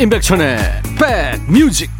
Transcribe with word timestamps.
임백천의 0.00 0.58
백뮤직. 0.98 1.90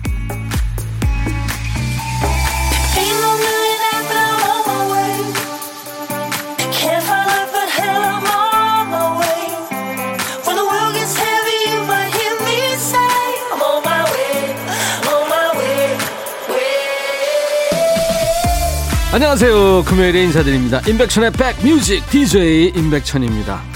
안녕하세요. 19.12 19.84
금요일에 19.84 20.22
인사드립니다. 20.22 20.80
임백천의 20.88 21.32
백뮤직. 21.32 22.08
DJ 22.08 22.72
임백천입니다 22.74 23.69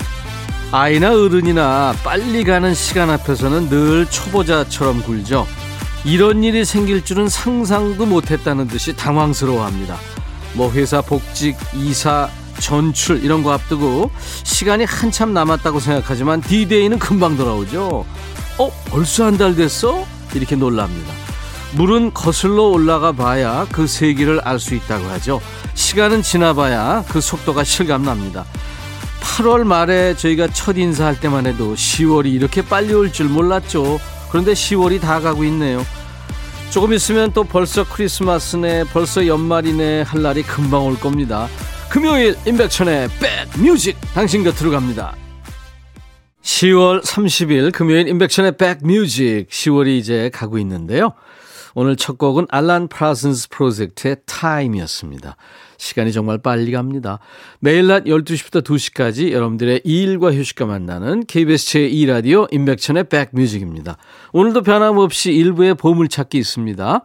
아이나 0.76 1.12
어른이나 1.12 1.94
빨리 2.02 2.42
가는 2.42 2.74
시간 2.74 3.08
앞에서는 3.08 3.68
늘 3.68 4.06
초보자처럼 4.06 5.04
굴죠. 5.04 5.46
이런 6.04 6.42
일이 6.42 6.64
생길 6.64 7.04
줄은 7.04 7.28
상상도 7.28 8.06
못했다는 8.06 8.66
듯이 8.66 8.92
당황스러워합니다. 8.96 9.96
뭐 10.54 10.72
회사 10.72 11.00
복직, 11.00 11.56
이사, 11.74 12.28
전출 12.58 13.22
이런 13.22 13.44
거 13.44 13.52
앞두고 13.52 14.10
시간이 14.42 14.82
한참 14.82 15.32
남았다고 15.32 15.78
생각하지만 15.78 16.40
디데이는 16.40 16.98
금방 16.98 17.36
돌아오죠. 17.36 18.04
어? 18.58 18.72
벌써 18.86 19.26
한 19.26 19.38
달 19.38 19.54
됐어? 19.54 20.04
이렇게 20.34 20.56
놀랍니다. 20.56 21.12
물은 21.74 22.14
거슬러 22.14 22.64
올라가 22.64 23.12
봐야 23.12 23.64
그 23.70 23.86
세기를 23.86 24.40
알 24.40 24.58
수 24.58 24.74
있다고 24.74 25.06
하죠. 25.10 25.40
시간은 25.74 26.22
지나봐야 26.22 27.04
그 27.10 27.20
속도가 27.20 27.62
실감납니다. 27.62 28.44
8월 29.24 29.64
말에 29.64 30.14
저희가 30.14 30.48
첫 30.48 30.76
인사할 30.76 31.18
때만 31.18 31.46
해도 31.46 31.74
10월이 31.74 32.26
이렇게 32.32 32.62
빨리 32.62 32.92
올 32.92 33.10
줄 33.10 33.28
몰랐죠. 33.28 33.98
그런데 34.30 34.52
10월이 34.52 35.00
다 35.00 35.20
가고 35.20 35.44
있네요. 35.44 35.84
조금 36.70 36.92
있으면 36.92 37.32
또 37.32 37.44
벌써 37.44 37.84
크리스마스네, 37.88 38.84
벌써 38.92 39.26
연말이네 39.26 40.02
할 40.02 40.22
날이 40.22 40.42
금방 40.42 40.86
올 40.86 40.98
겁니다. 40.98 41.48
금요일 41.88 42.36
임백천의 42.46 43.08
백뮤직 43.54 43.96
당신 44.12 44.42
곁으로 44.44 44.70
갑니다. 44.70 45.14
10월 46.42 47.02
30일 47.02 47.72
금요일 47.72 48.08
임백천의 48.08 48.56
백뮤직 48.56 49.48
10월이 49.48 49.98
이제 49.98 50.30
가고 50.34 50.58
있는데요. 50.58 51.12
오늘 51.74 51.96
첫 51.96 52.18
곡은 52.18 52.46
Alan 52.50 52.88
Parsons 52.88 53.48
Project의 53.48 54.16
Time이었습니다. 54.26 55.36
시간이 55.78 56.12
정말 56.12 56.38
빨리 56.38 56.72
갑니다. 56.72 57.18
매일 57.60 57.86
낮 57.86 58.04
12시부터 58.04 58.62
2시까지 58.62 59.32
여러분들의 59.32 59.82
일과 59.84 60.32
휴식과 60.32 60.66
만나는 60.66 61.24
KBS 61.26 61.66
제2라디오 61.66 62.52
인백천의 62.52 63.04
백뮤직입니다. 63.04 63.96
오늘도 64.32 64.62
변함없이 64.62 65.32
일부의 65.32 65.74
보물찾기 65.74 66.38
있습니다. 66.38 67.02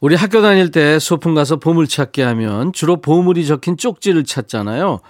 우리 0.00 0.14
학교 0.14 0.42
다닐 0.42 0.70
때 0.70 0.98
소풍 0.98 1.34
가서 1.34 1.56
보물찾기 1.56 2.20
하면 2.20 2.72
주로 2.74 3.00
보물이 3.00 3.46
적힌 3.46 3.78
쪽지를 3.78 4.24
찾잖아요. 4.24 5.00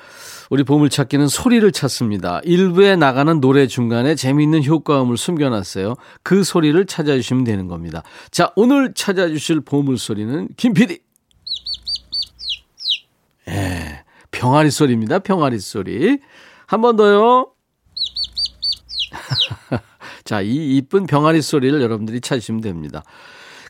우리 0.48 0.62
보물찾기는 0.62 1.26
소리를 1.26 1.70
찾습니다. 1.72 2.40
일부에 2.44 2.94
나가는 2.94 3.40
노래 3.40 3.66
중간에 3.66 4.14
재미있는 4.14 4.64
효과음을 4.64 5.16
숨겨놨어요. 5.16 5.94
그 6.22 6.44
소리를 6.44 6.84
찾아주시면 6.86 7.42
되는 7.42 7.66
겁니다. 7.66 8.04
자, 8.30 8.52
오늘 8.54 8.94
찾아주실 8.94 9.62
보물소리는 9.62 10.50
김PD. 10.56 11.05
예, 13.48 14.04
병아리 14.30 14.70
소리입니다. 14.70 15.20
병아리 15.20 15.58
소리. 15.58 16.18
한 16.66 16.80
번 16.80 16.96
더요. 16.96 17.52
자, 20.24 20.40
이 20.40 20.76
이쁜 20.76 21.06
병아리 21.06 21.40
소리를 21.42 21.80
여러분들이 21.80 22.20
찾으시면 22.20 22.60
됩니다. 22.60 23.02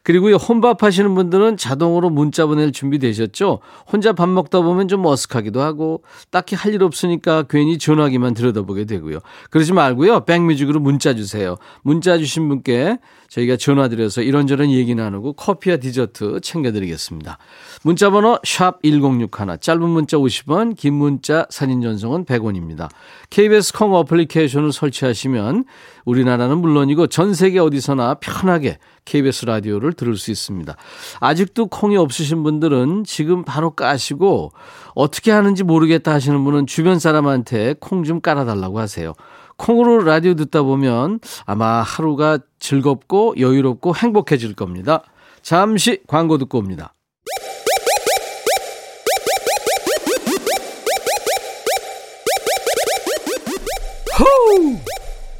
그리고요, 0.07 0.37
혼밥 0.37 0.85
하시는 0.85 1.13
분들은 1.17 1.57
자동으로 1.57 2.11
문자 2.11 2.47
보낼 2.47 2.71
준비 2.71 3.01
되셨죠? 3.01 3.59
혼자 3.91 4.13
밥 4.13 4.29
먹다 4.29 4.61
보면 4.61 4.87
좀 4.87 5.05
어색하기도 5.05 5.61
하고, 5.61 6.05
딱히 6.31 6.55
할 6.55 6.77
일 6.77 6.85
없으니까 6.85 7.43
괜히 7.49 7.77
전화기만 7.77 8.35
들여다보게 8.35 8.85
되고요. 8.85 9.19
그러지 9.51 9.73
말고요, 9.73 10.27
백뮤직으로 10.27 10.79
문자 10.79 11.15
주세요. 11.15 11.57
문자 11.83 12.19
주신 12.19 12.49
분께 12.49 12.99
저희가 13.31 13.57
전화 13.57 13.89
드려서 13.89 14.23
이런저런 14.23 14.71
얘기 14.71 14.95
나누고 14.95 15.33
커피와 15.33 15.79
디저트 15.79 16.41
챙겨 16.41 16.71
드리겠습니다. 16.71 17.39
문자 17.83 18.11
번호 18.11 18.39
샵 18.45 18.81
1061, 18.85 19.59
짧은 19.61 19.89
문자 19.89 20.19
50원, 20.19 20.77
긴 20.77 20.95
문자 20.95 21.47
사진 21.51 21.83
전송은 21.83 22.27
100원입니다. 22.27 22.89
KBS 23.31 23.73
콩 23.73 23.95
어플리케이션을 23.95 24.73
설치하시면 24.73 25.65
우리나라는 26.07 26.59
물론이고 26.59 27.09
전 27.09 27.35
세계 27.35 27.59
어디서나 27.59 28.15
편하게 28.15 28.79
KBS 29.05 29.45
라디오를 29.45 29.93
들을 29.93 30.17
수 30.17 30.31
있습니다. 30.31 30.75
아직도 31.21 31.67
콩이 31.67 31.99
없으신 31.99 32.43
분들은 32.43 33.05
지금 33.05 33.45
바로 33.45 33.73
까시고 33.73 34.53
어떻게 34.95 35.33
하는지 35.33 35.63
모르겠다 35.65 36.15
하시는 36.15 36.43
분은 36.43 36.67
주변 36.67 36.99
사람한테 36.99 37.75
콩 37.81 38.07
좀 38.07 38.21
깔아달라고 38.21 38.79
하세요. 38.79 39.15
콩으로 39.57 40.05
라디오 40.05 40.35
듣다 40.35 40.63
보면 40.63 41.19
아마 41.45 41.83
하루가 41.83 42.39
즐겁고 42.61 43.35
여유롭고 43.39 43.97
행복해질 43.97 44.55
겁니다. 44.55 45.03
잠시 45.43 46.03
광고 46.07 46.39
듣고 46.39 46.59
옵니다. 46.59 46.96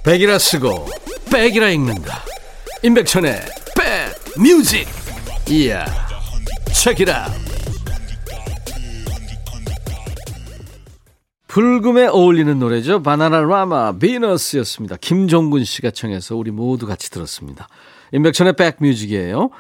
백이라 0.07 0.39
쓰고 0.39 0.87
백이라 1.33 1.69
읽는다. 1.71 2.23
임백천의 2.85 3.41
백 3.77 4.41
뮤직. 4.41 4.87
이야. 5.51 5.85
책이라. 6.73 7.27
불금에 11.49 12.07
어울리는 12.07 12.57
노래죠. 12.57 13.03
바나나 13.03 13.41
라마 13.41 13.99
비너스였습니다. 13.99 14.95
김종근 15.01 15.65
씨가 15.65 15.91
청해서 15.91 16.37
우리 16.37 16.53
모두 16.53 16.87
같이 16.87 17.11
들었습니다. 17.11 17.67
임백천의 18.13 18.53
백뮤직이에요. 18.53 19.51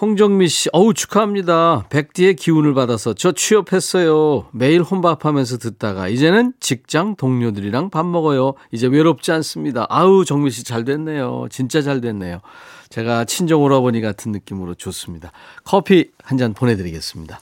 홍정미 0.00 0.48
씨, 0.48 0.70
어우, 0.72 0.94
축하합니다. 0.94 1.84
백디의 1.90 2.36
기운을 2.36 2.72
받아서 2.72 3.12
저 3.12 3.32
취업했어요. 3.32 4.46
매일 4.50 4.80
혼밥하면서 4.82 5.58
듣다가 5.58 6.08
이제는 6.08 6.54
직장 6.58 7.16
동료들이랑 7.16 7.90
밥 7.90 8.06
먹어요. 8.06 8.54
이제 8.72 8.86
외롭지 8.86 9.30
않습니다. 9.32 9.86
아우, 9.90 10.24
정미 10.24 10.50
씨 10.50 10.64
잘 10.64 10.86
됐네요. 10.86 11.48
진짜 11.50 11.82
잘 11.82 12.00
됐네요. 12.00 12.40
제가 12.88 13.26
친정 13.26 13.62
오라버니 13.62 14.00
같은 14.00 14.32
느낌으로 14.32 14.74
좋습니다. 14.74 15.32
커피 15.64 16.10
한 16.22 16.38
잔 16.38 16.54
보내드리겠습니다. 16.54 17.38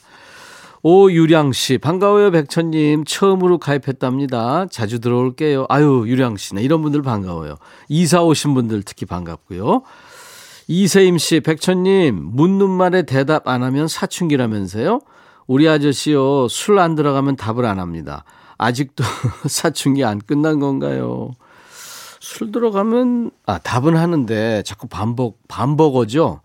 오유량 0.83 1.53
씨, 1.53 1.79
반가워요, 1.79 2.33
백천님. 2.33 3.05
처음으로 3.05 3.59
가입했답니다. 3.59 4.67
자주 4.71 4.99
들어올게요. 4.99 5.67
아유, 5.69 6.05
유량 6.07 6.37
씨네. 6.37 6.63
이런 6.63 6.83
분들 6.83 7.03
반가워요. 7.03 7.57
이사 7.89 8.23
오신 8.23 8.55
분들 8.55 8.83
특히 8.83 9.07
반갑고요. 9.07 9.83
이세임 10.71 11.17
씨, 11.17 11.41
백천님, 11.41 12.15
묻는 12.35 12.69
말에 12.69 13.03
대답 13.03 13.49
안 13.49 13.63
하면 13.63 13.89
사춘기라면서요? 13.89 15.01
우리 15.47 15.67
아저씨요, 15.67 16.49
술 16.49 16.79
안 16.79 16.95
들어가면 16.95 17.37
답을 17.37 17.65
안 17.65 17.79
합니다. 17.81 18.25
아직도 18.59 19.03
사춘기 19.49 20.05
안 20.05 20.19
끝난 20.19 20.61
건가요? 20.61 21.31
술 22.21 22.53
들어가면, 22.53 23.31
아, 23.47 23.57
답은 23.59 23.97
하는데 23.97 24.63
자꾸 24.65 24.89
반복, 24.89 25.41
반복어죠? 25.49 26.43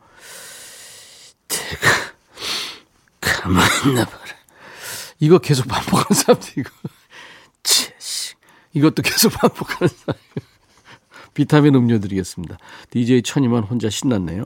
제가, 1.49 1.89
가만 3.19 3.65
나 3.93 4.05
봐라. 4.05 4.23
이거 5.19 5.37
계속 5.39 5.67
반복하는 5.67 6.07
사람도 6.13 6.47
이거. 6.57 6.69
이것도 8.73 9.01
계속 9.01 9.33
반복하는 9.37 9.89
사람. 10.05 10.17
비타민 11.33 11.75
음료 11.75 11.99
드리겠습니다. 11.99 12.57
DJ 12.91 13.23
천이만 13.23 13.63
혼자 13.63 13.89
신났네요. 13.89 14.43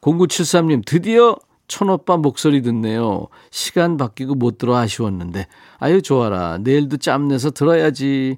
0973님, 0.00 0.82
드디어 0.84 1.36
천오빠 1.66 2.16
목소리 2.18 2.62
듣네요. 2.62 3.28
시간 3.50 3.96
바뀌고 3.96 4.34
못 4.34 4.58
들어 4.58 4.76
아쉬웠는데. 4.76 5.46
아유, 5.78 6.02
좋아라. 6.02 6.58
내일도 6.58 6.98
짬내서 6.98 7.50
들어야지. 7.50 8.36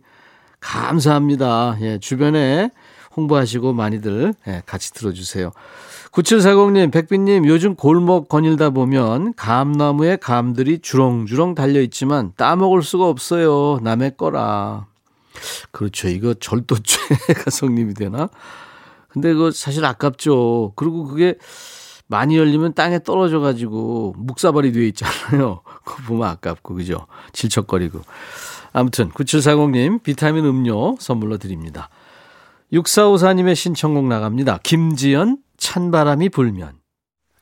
감사합니다. 0.61 1.77
예, 1.81 1.99
주변에 1.99 2.71
홍보하시고 3.17 3.73
많이들 3.73 4.35
예, 4.47 4.63
같이 4.67 4.93
들어주세요. 4.93 5.53
9740님, 6.13 6.93
백빈님, 6.93 7.47
요즘 7.47 7.75
골목 7.75 8.29
거닐다 8.29 8.71
보면 8.71 9.35
감나무에 9.35 10.17
감들이 10.17 10.79
주렁주렁 10.79 11.55
달려있지만 11.55 12.33
따먹을 12.37 12.83
수가 12.83 13.07
없어요. 13.09 13.81
남의 13.83 14.17
거라. 14.17 14.87
그렇죠. 15.71 16.09
이거 16.09 16.35
절도죄가 16.35 17.51
성립이 17.51 17.95
되나? 17.95 18.29
근데 19.09 19.33
그거 19.33 19.51
사실 19.51 19.85
아깝죠. 19.85 20.73
그리고 20.77 21.05
그게 21.05 21.37
많이 22.09 22.37
열리면 22.37 22.75
땅에 22.75 23.03
떨어져 23.03 23.41
가지고 23.41 24.15
묵사발이 24.17 24.73
되어 24.73 24.83
있잖아요. 24.85 25.63
그거 25.85 26.03
보면 26.07 26.29
아깝고 26.29 26.75
그죠? 26.75 27.07
질척거리고. 27.33 28.03
아무튼 28.73 29.11
9740님 29.11 30.03
비타민 30.03 30.45
음료 30.45 30.97
선물로 31.01 31.39
드립니다. 31.39 31.89
6454님의 32.73 33.55
신청곡 33.55 34.07
나갑니다. 34.07 34.59
김지연, 34.63 35.39
찬바람이 35.57 36.29
불면. 36.29 36.73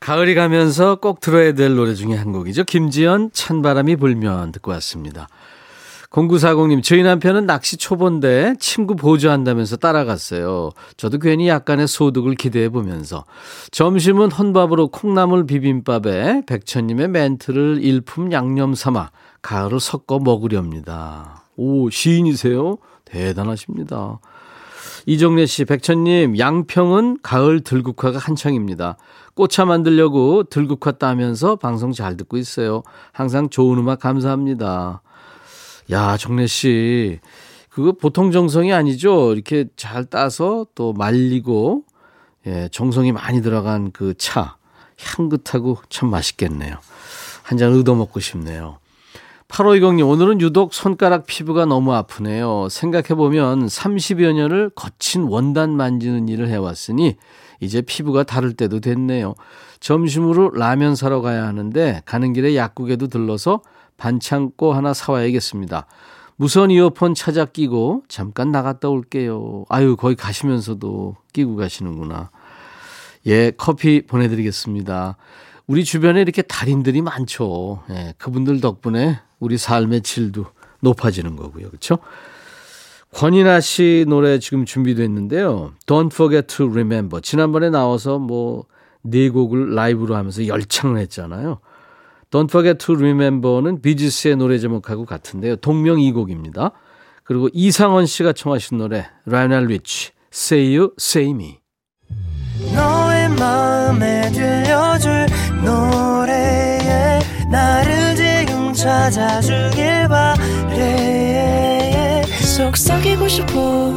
가을이 0.00 0.34
가면서 0.34 0.96
꼭 0.96 1.20
들어야 1.20 1.52
될 1.52 1.74
노래 1.74 1.94
중에 1.94 2.14
한 2.14 2.30
곡이죠. 2.30 2.64
김지연, 2.64 3.30
찬바람이 3.32 3.96
불면 3.96 4.52
듣고 4.52 4.70
왔습니다. 4.72 5.28
0940님, 6.14 6.80
저희 6.84 7.02
남편은 7.02 7.44
낚시 7.46 7.76
초보인데 7.76 8.54
친구 8.60 8.94
보조한다면서 8.94 9.78
따라갔어요. 9.78 10.70
저도 10.96 11.18
괜히 11.18 11.48
약간의 11.48 11.88
소득을 11.88 12.36
기대해 12.36 12.68
보면서. 12.68 13.24
점심은 13.72 14.30
혼밥으로 14.30 14.88
콩나물 14.88 15.44
비빔밥에 15.46 16.42
백천님의 16.46 17.08
멘트를 17.08 17.80
일품 17.82 18.30
양념 18.30 18.76
삼아 18.76 19.10
가을을 19.42 19.80
섞어 19.80 20.20
먹으렵니다. 20.20 21.46
오, 21.56 21.90
시인이세요? 21.90 22.78
대단하십니다. 23.04 24.20
이정래 25.06 25.46
씨, 25.46 25.64
백천님, 25.64 26.38
양평은 26.38 27.18
가을 27.22 27.60
들국화가 27.60 28.18
한창입니다. 28.18 28.98
꽃차 29.34 29.64
만들려고 29.64 30.44
들국화 30.44 30.92
따면서 30.92 31.56
방송 31.56 31.90
잘 31.90 32.16
듣고 32.16 32.36
있어요. 32.36 32.84
항상 33.12 33.50
좋은 33.50 33.78
음악 33.78 33.98
감사합니다. 33.98 35.02
야, 35.90 36.16
정래 36.16 36.46
씨. 36.46 37.20
그거 37.68 37.92
보통 37.92 38.30
정성이 38.30 38.72
아니죠? 38.72 39.32
이렇게 39.32 39.66
잘 39.76 40.04
따서 40.04 40.66
또 40.74 40.92
말리고, 40.92 41.82
예, 42.46 42.68
정성이 42.70 43.12
많이 43.12 43.42
들어간 43.42 43.90
그 43.92 44.14
차. 44.16 44.56
향긋하고 44.96 45.78
참 45.88 46.08
맛있겠네요. 46.10 46.76
한 47.42 47.58
잔 47.58 47.74
얻어 47.74 47.94
먹고 47.94 48.20
싶네요. 48.20 48.78
8520님, 49.48 50.08
오늘은 50.08 50.40
유독 50.40 50.72
손가락 50.72 51.26
피부가 51.26 51.66
너무 51.66 51.92
아프네요. 51.92 52.68
생각해보면 52.70 53.66
30여 53.66 54.32
년을 54.32 54.70
거친 54.70 55.24
원단 55.24 55.70
만지는 55.76 56.28
일을 56.28 56.48
해왔으니, 56.48 57.16
이제 57.60 57.82
피부가 57.82 58.22
다를 58.22 58.54
때도 58.54 58.80
됐네요. 58.80 59.34
점심으로 59.80 60.50
라면 60.50 60.94
사러 60.96 61.20
가야 61.20 61.46
하는데, 61.46 62.02
가는 62.06 62.32
길에 62.32 62.56
약국에도 62.56 63.08
들러서 63.08 63.60
반창고 63.96 64.72
하나 64.72 64.92
사와야겠습니다. 64.94 65.86
무선 66.36 66.70
이어폰 66.70 67.14
찾아 67.14 67.44
끼고 67.44 68.02
잠깐 68.08 68.50
나갔다 68.50 68.88
올게요. 68.88 69.64
아유, 69.68 69.96
거기 69.96 70.14
가시면서도 70.16 71.16
끼고 71.32 71.56
가시는구나. 71.56 72.30
예, 73.26 73.52
커피 73.52 74.06
보내드리겠습니다. 74.06 75.16
우리 75.66 75.84
주변에 75.84 76.20
이렇게 76.20 76.42
달인들이 76.42 77.02
많죠. 77.02 77.82
예, 77.90 78.14
그분들 78.18 78.60
덕분에 78.60 79.20
우리 79.38 79.56
삶의 79.56 80.02
질도 80.02 80.46
높아지는 80.80 81.36
거고요. 81.36 81.68
그렇죠? 81.68 81.98
권이나 83.14 83.60
씨 83.60 84.04
노래 84.08 84.38
지금 84.40 84.64
준비됐는데요. 84.64 85.72
Don't 85.86 86.12
Forget 86.12 86.48
to 86.56 86.68
Remember. 86.68 87.22
지난번에 87.22 87.70
나와서 87.70 88.18
뭐 88.18 88.66
네 89.04 89.28
곡을 89.28 89.74
라이브로 89.74 90.16
하면서 90.16 90.46
열창을 90.46 90.98
했잖아요. 90.98 91.58
Don't 92.34 92.50
Forget 92.50 92.84
to 92.84 92.96
Remember는 92.96 93.80
Bee 93.80 93.98
Gees의 93.98 94.34
노래 94.34 94.58
제목하고 94.58 95.04
같은데요. 95.04 95.54
동명이곡입니다. 95.54 96.72
그리고 97.22 97.48
이상원 97.52 98.06
씨가 98.06 98.32
청하신 98.32 98.78
노래 98.78 99.06
Lionel 99.24 99.66
Richie 99.66 100.10
Say 100.32 100.76
You 100.76 100.90
Say 100.98 101.30
Me 101.30 101.58
너의 102.74 103.28
마음에 103.38 104.32
들려줄 104.32 105.26
노래에 105.64 107.20
나를 107.52 108.16
지금 108.16 108.72
찾아주길 108.72 110.08
바래 110.08 111.44
속삭이고 112.56 113.28
싶어 113.28 113.92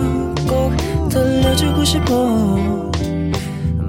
꼭 0.48 1.10
들려주고 1.10 1.84
싶어 1.84 2.92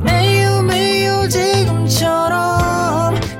매우 0.02 0.62
매우 0.62 1.28
지금처럼 1.28 3.07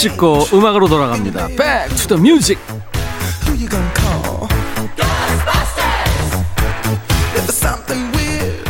찍고 0.00 0.46
음악으로 0.54 0.88
돌아갑니다. 0.88 1.48
Back 1.48 1.94
to 1.94 2.16
the 2.16 2.18
music. 2.18 2.58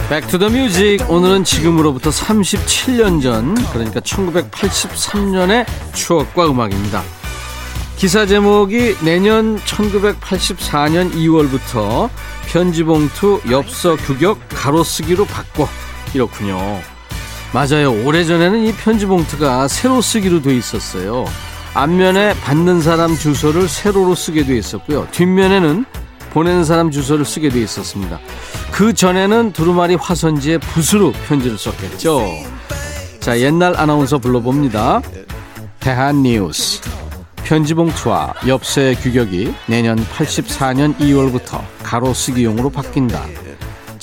Back 0.08 0.26
to 0.26 0.35
the 0.35 0.48
music 0.48 1.08
오늘은 1.08 1.44
지금으로부터 1.44 2.10
37년 2.10 3.22
전 3.22 3.54
그러니까 3.70 4.00
1983년의 4.00 5.66
추억과 5.92 6.50
음악입니다. 6.50 7.00
기사 7.96 8.26
제목이 8.26 8.96
내년 9.04 9.56
1984년 9.60 11.12
2월부터 11.12 12.10
편지봉투 12.48 13.42
엽서 13.52 13.94
규격 13.94 14.40
가로쓰기로 14.48 15.26
바꿔 15.26 15.68
이렇군요. 16.12 16.80
맞아요. 17.52 17.92
오래전에는 18.04 18.64
이 18.66 18.72
편지 18.72 19.06
봉투가 19.06 19.66
세로 19.68 20.00
쓰기로 20.00 20.40
돼 20.42 20.54
있었어요. 20.54 21.24
앞면에 21.74 22.34
받는 22.40 22.80
사람 22.80 23.16
주소를 23.16 23.68
세로로 23.68 24.14
쓰게 24.14 24.44
돼 24.44 24.56
있었고요. 24.56 25.08
뒷면에는 25.10 25.84
보내는 26.30 26.64
사람 26.64 26.90
주소를 26.90 27.24
쓰게 27.24 27.48
돼 27.48 27.60
있었습니다. 27.62 28.20
그 28.70 28.92
전에는 28.92 29.52
두루마리 29.52 29.96
화선지에 29.96 30.58
붓으로 30.58 31.12
편지를 31.26 31.58
썼겠죠. 31.58 32.24
자, 33.18 33.38
옛날 33.40 33.76
아나운서 33.76 34.18
불러봅니다. 34.18 35.02
대한뉴스. 35.80 36.80
편지봉투와 37.44 38.34
엽서의 38.46 38.94
규격이 38.96 39.52
내년 39.66 39.98
84년 40.06 40.96
2월부터 40.98 41.60
가로쓰기용으로 41.82 42.70
바뀐다. 42.70 43.24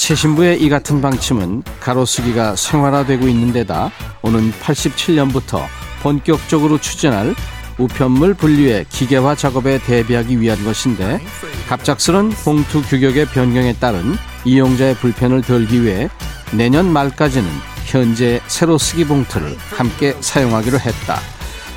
최신부의 0.07 0.61
이 0.61 0.69
같은 0.69 1.01
방침은 1.01 1.63
가로쓰기가 1.81 2.55
생활화되고 2.55 3.27
있는 3.27 3.51
데다 3.51 3.91
오는 4.21 4.53
87년부터 4.53 5.65
본격적으로 6.01 6.77
추진할 6.77 7.35
우편물 7.77 8.33
분류의 8.35 8.85
기계화 8.87 9.35
작업에 9.35 9.79
대비하기 9.79 10.39
위한 10.39 10.63
것인데 10.63 11.19
갑작스런 11.67 12.29
봉투 12.29 12.81
규격의 12.83 13.25
변경에 13.25 13.73
따른 13.73 14.15
이용자의 14.45 14.95
불편을 14.95 15.41
덜기 15.41 15.83
위해 15.83 16.07
내년 16.53 16.89
말까지는 16.93 17.49
현재 17.83 18.39
세로 18.47 18.77
쓰기 18.77 19.03
봉투를 19.03 19.57
함께 19.71 20.15
사용하기로 20.21 20.79
했다. 20.79 21.19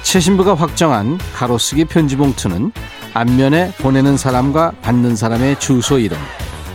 최신부가 0.05 0.55
확정한 0.55 1.19
가로쓰기 1.35 1.85
편지 1.87 2.15
봉투는 2.15 2.71
앞면에 3.13 3.73
보내는 3.79 4.17
사람과 4.17 4.71
받는 4.83 5.17
사람의 5.17 5.59
주소 5.59 5.99
이름, 5.99 6.17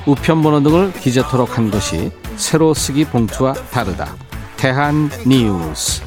우편번호 0.06 0.62
등을 0.64 0.94
기재토록 0.94 1.58
한 1.58 1.72
것이 1.72 2.12
새로 2.36 2.74
쓰기 2.74 3.06
봉투와 3.06 3.54
다르다. 3.72 4.16
대한 4.58 5.10
뉴스. 5.26 6.02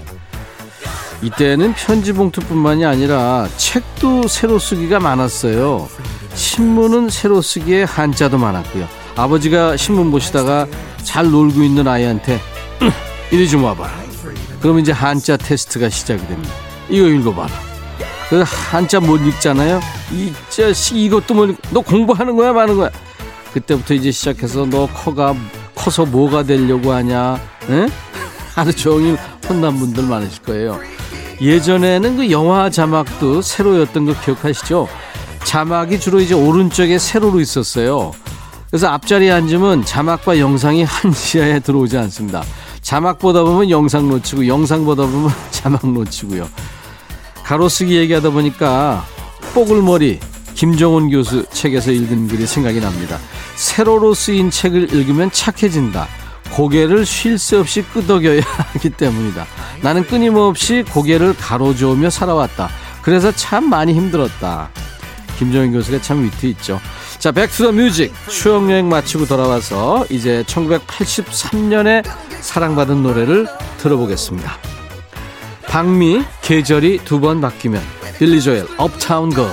이때는 1.21 1.75
편지 1.75 2.12
봉투뿐만이 2.12 2.85
아니라 2.85 3.49
책도 3.57 4.28
새로 4.28 4.59
쓰기가 4.59 5.00
많았어요. 5.00 5.88
신문은 6.35 7.11
새로 7.11 7.43
쓰기에 7.43 7.83
한자도 7.83 8.38
많았고요. 8.38 8.87
아버지가 9.17 9.76
신문 9.76 10.12
보시다가 10.12 10.69
잘 11.02 11.31
놀고 11.31 11.62
있는 11.62 11.88
아이한테 11.88 12.40
이리 13.33 13.49
좀 13.49 13.64
와봐라. 13.64 13.93
그럼 14.61 14.78
이제 14.78 14.93
한자 14.93 15.37
테스트가 15.37 15.88
시작이 15.88 16.25
됩니다. 16.28 16.55
이거 16.88 17.07
읽어봐라. 17.09 17.52
그 18.28 18.45
한자 18.47 19.00
못 19.00 19.17
읽잖아요. 19.17 19.81
이 20.12 20.33
자식 20.50 20.97
이것도 20.97 21.35
못 21.35 21.47
읽. 21.47 21.59
너 21.71 21.81
공부하는 21.81 22.37
거야, 22.37 22.52
마는 22.52 22.76
거야. 22.76 22.90
그때부터 23.52 23.95
이제 23.95 24.11
시작해서 24.11 24.67
너 24.67 24.87
커가 24.87 25.35
커서 25.75 26.05
뭐가 26.05 26.43
되려고 26.43 26.93
하냐? 26.93 27.40
에? 27.71 27.87
하루 28.55 28.73
종일 28.73 29.17
혼난 29.49 29.78
분들 29.78 30.05
많으실 30.05 30.43
거예요. 30.43 30.78
예전에는 31.40 32.17
그 32.17 32.31
영화 32.31 32.69
자막도 32.69 33.43
세로였던 33.43 34.07
거 34.07 34.21
기억하시죠? 34.21 34.88
자막이 35.45 36.00
주로 36.00 36.21
이제 36.21 36.35
오른쪽에 36.35 36.99
세로로 36.99 37.40
있었어요. 37.40 38.12
그래서 38.71 38.88
앞자리에 38.88 39.31
앉으면 39.31 39.85
자막과 39.85 40.38
영상이 40.38 40.83
한 40.85 41.12
시야에 41.12 41.61
들어오지 41.61 41.97
않습니다. 41.97 42.43
자막 42.83 43.19
보다 43.19 43.43
보면 43.43 43.71
영상 43.71 44.09
놓치고 44.09 44.47
영상 44.47 44.85
보다 44.85 45.05
보면 45.07 45.31
자막 45.50 45.87
놓치고요. 45.90 46.49
가로쓰기 47.45 47.97
얘기하다 47.97 48.31
보니까 48.31 49.05
뽀글머리 49.55 50.21
김정운 50.54 51.09
교수 51.09 51.47
책에서 51.50 51.93
읽은 51.93 52.28
글이 52.28 52.47
생각이 52.47 52.81
납니다. 52.81 53.19
세로로 53.59 54.15
쓰인 54.15 54.50
책을 54.53 54.95
읽으면 54.95 55.33
착해진다. 55.33 56.07
고개를 56.53 57.05
쉴 57.05 57.38
새 57.38 57.57
없이 57.57 57.83
끄덕여야 57.83 58.41
하기 58.75 58.91
때문이다. 58.91 59.47
나는 59.83 60.05
끊임없이 60.07 60.85
고개를 60.88 61.37
가로저으며 61.37 62.09
살아왔다. 62.09 62.71
그래서 63.03 63.33
참 63.33 63.69
많이 63.69 63.93
힘들었다. 63.95 64.71
김정운 65.38 65.73
교수가 65.73 66.00
참 66.03 66.23
위트 66.25 66.47
있죠. 66.47 66.81
자, 67.19 67.33
Back 67.33 67.50
to 67.50 67.59
the 67.59 67.73
music 67.73 68.12
추억여행 68.29 68.88
마치고 68.88 69.27
돌아와서 69.27 70.07
이제 70.09 70.45
1983년에 70.47 72.05
사랑받은 72.41 73.03
노래를 73.03 73.49
들어보겠습니다. 73.79 74.57
박미 75.69 76.23
계절이 76.43 77.00
두 77.05 77.21
번 77.21 77.41
바뀌면 77.41 77.83
빌리 78.19 78.41
조엘 78.41 78.67
업타운 78.79 79.31
걸 79.31 79.50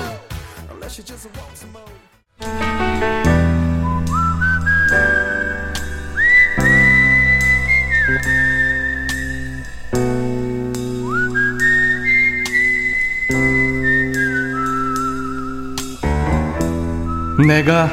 내가 17.44 17.90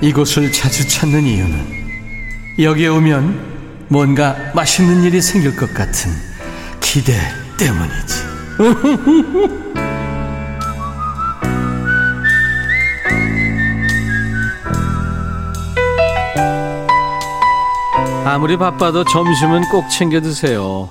이곳을 0.00 0.50
자주 0.50 0.88
찾는 0.88 1.22
이유는 1.22 1.80
여기에 2.58 2.88
오면 2.88 3.86
뭔가 3.88 4.36
맛있는 4.54 5.02
일이 5.04 5.20
생길 5.20 5.54
것 5.56 5.72
같은 5.72 6.10
기대 6.80 7.12
때문이지. 7.56 8.14
아무리 18.24 18.56
바빠도 18.56 19.04
점심은 19.04 19.68
꼭 19.70 19.88
챙겨 19.88 20.20
드세요. 20.20 20.90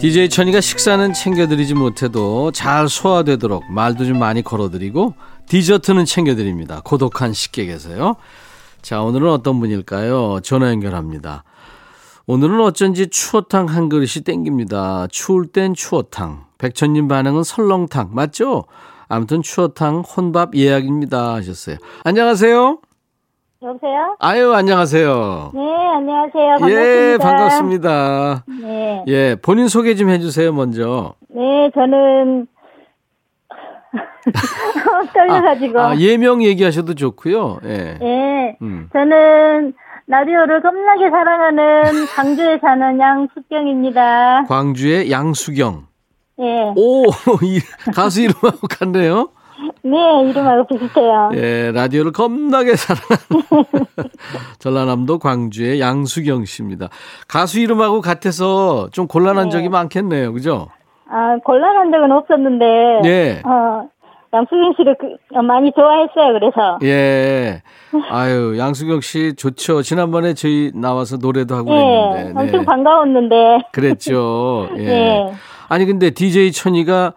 DJ 0.00 0.28
천이가 0.28 0.60
식사는 0.60 1.12
챙겨드리지 1.12 1.74
못해도 1.74 2.52
잘 2.52 2.88
소화되도록 2.88 3.70
말도 3.70 4.04
좀 4.04 4.18
많이 4.18 4.42
걸어드리고 4.42 5.14
디저트는 5.48 6.04
챙겨드립니다. 6.04 6.80
고독한 6.84 7.32
식객에서요. 7.32 8.16
자, 8.82 9.02
오늘은 9.02 9.28
어떤 9.30 9.58
분일까요? 9.60 10.40
전화 10.40 10.68
연결합니다. 10.70 11.44
오늘은 12.26 12.60
어쩐지 12.60 13.08
추어탕 13.08 13.66
한 13.66 13.88
그릇이 13.88 14.22
땡깁니다. 14.24 15.06
추울 15.10 15.46
땐 15.46 15.72
추어탕. 15.74 16.44
백천님 16.58 17.08
반응은 17.08 17.42
설렁탕. 17.42 18.10
맞죠? 18.12 18.64
아무튼 19.08 19.40
추어탕 19.40 20.00
혼밥 20.00 20.54
예약입니다. 20.54 21.34
하셨어요. 21.34 21.76
안녕하세요. 22.04 22.78
여보세요? 23.62 24.16
아유, 24.20 24.52
안녕하세요. 24.52 25.52
네, 25.54 25.60
안녕하세요. 25.96 26.56
반갑습니다. 26.60 26.70
예, 26.70 27.18
반갑습니다. 27.18 28.44
네. 28.60 29.04
예, 29.08 29.36
본인 29.40 29.66
소개 29.66 29.94
좀 29.96 30.10
해주세요, 30.10 30.52
먼저. 30.52 31.14
네, 31.30 31.70
저는 31.74 32.46
떨려가지고. 35.12 35.80
아, 35.80 35.90
아, 35.90 35.96
예명 35.96 36.42
얘기하셔도 36.42 36.94
좋고요. 36.94 37.60
예. 37.64 37.98
네, 38.00 38.56
음. 38.62 38.88
저는 38.92 39.74
라디오를 40.06 40.62
겁나게 40.62 41.10
사랑하는 41.10 42.06
광주에 42.14 42.58
사는 42.60 42.98
양숙경입니다. 42.98 44.44
광주의 44.48 45.10
양수경. 45.10 45.86
예. 46.40 46.72
오, 46.76 47.04
이 47.42 47.60
가수 47.94 48.22
이름하고 48.22 48.68
같네요. 48.68 49.30
네, 49.82 50.30
이름하고 50.30 50.66
비슷해요. 50.68 51.30
예, 51.34 51.72
라디오를 51.72 52.12
겁나게 52.12 52.76
사랑하는 52.76 53.64
전라남도 54.60 55.18
광주의 55.18 55.80
양수경 55.80 56.44
씨입니다. 56.44 56.88
가수 57.26 57.58
이름하고 57.58 58.00
같아서 58.00 58.88
좀 58.92 59.08
곤란한 59.08 59.46
네. 59.46 59.50
적이 59.50 59.68
많겠네요. 59.68 60.32
그죠? 60.32 60.68
아, 61.10 61.38
곤란한 61.44 61.90
적은 61.90 62.12
없었는데. 62.12 63.00
예. 63.04 63.42
어, 63.44 63.88
양숙경 64.32 64.74
씨를 64.76 64.96
그- 65.00 65.38
많이 65.42 65.72
좋아했어요, 65.72 66.38
그래서. 66.38 66.78
예. 66.82 67.62
아유, 68.10 68.58
양수경 68.58 69.00
씨 69.00 69.34
좋죠. 69.34 69.80
지난번에 69.82 70.34
저희 70.34 70.70
나와서 70.74 71.16
노래도 71.16 71.54
하고 71.56 71.70
예, 71.72 72.12
그랬는데. 72.12 72.40
엄청 72.40 72.60
네. 72.60 72.66
반가웠는데. 72.66 73.58
그랬죠. 73.72 74.68
예. 74.76 74.82
예. 74.84 75.32
아니 75.70 75.86
근데 75.86 76.10
DJ 76.10 76.52
천이가 76.52 77.14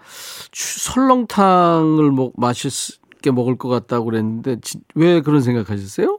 추- 0.52 0.92
설렁탕을 0.92 2.12
먹 2.12 2.34
맛있게 2.38 3.32
먹을 3.32 3.58
것 3.58 3.68
같다고 3.70 4.06
그랬는데 4.06 4.60
지- 4.62 4.80
왜 4.96 5.22
그런 5.22 5.42
생각하셨어요? 5.42 6.18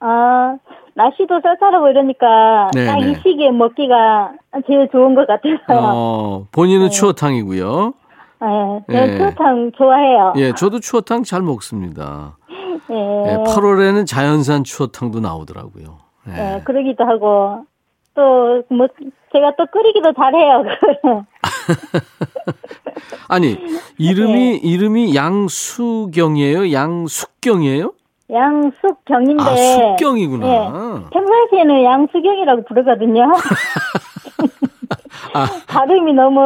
아, 0.00 0.56
날씨도 1.00 1.40
쌀쌀하고 1.42 1.88
이러니까 1.88 2.70
네, 2.74 2.86
딱이 2.86 3.04
네. 3.06 3.14
시기에 3.22 3.50
먹기가 3.50 4.32
제일 4.66 4.88
좋은 4.90 5.14
것 5.14 5.26
같아서요. 5.26 5.92
어, 5.94 6.46
본인은 6.52 6.86
네. 6.86 6.90
추어탕이고요. 6.90 7.94
예, 8.42 8.80
예. 8.88 8.94
저는 9.06 9.18
추어탕 9.18 9.72
좋아해요. 9.76 10.32
예, 10.36 10.52
저도 10.52 10.80
추어탕 10.80 11.24
잘 11.24 11.42
먹습니다. 11.42 12.36
예, 12.90 12.94
예, 12.94 13.36
8월에는 13.44 14.06
자연산 14.06 14.64
추어탕도 14.64 15.20
나오더라고요. 15.20 15.98
예. 16.28 16.56
예, 16.56 16.60
그러기도 16.64 17.04
하고 17.04 17.64
또 18.14 18.62
뭐 18.70 18.88
제가 19.32 19.54
또 19.56 19.66
끓이기도 19.66 20.12
잘해요. 20.12 20.64
아니, 23.28 23.56
이름이 23.98 24.32
네. 24.34 24.60
이름이 24.62 25.14
양수경이에요? 25.14 26.72
양숙경이에요? 26.72 27.92
양숙경인데 28.32 29.42
아, 29.42 29.56
숙경이구나. 29.56 30.46
예, 30.46 30.58
평상시에는 31.10 31.84
양수경이라고 31.84 32.64
부르거든요. 32.64 33.32
아. 35.34 35.46
발음이 35.68 36.12
너무 36.14 36.40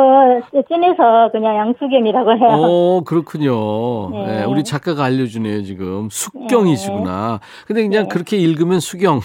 진해서 0.69 1.31
그냥 1.33 1.57
양수경이라고 1.57 2.33
해요. 2.33 2.49
어, 2.51 3.01
그렇군요. 3.05 4.11
네. 4.11 4.41
예, 4.41 4.45
우리 4.45 4.63
작가가 4.65 5.05
알려주네요, 5.05 5.63
지금. 5.63 6.09
숙경이시구나. 6.11 7.41
근데 7.67 7.83
그냥 7.83 8.05
네. 8.05 8.09
그렇게 8.09 8.37
읽으면 8.37 8.81
수경. 8.81 9.21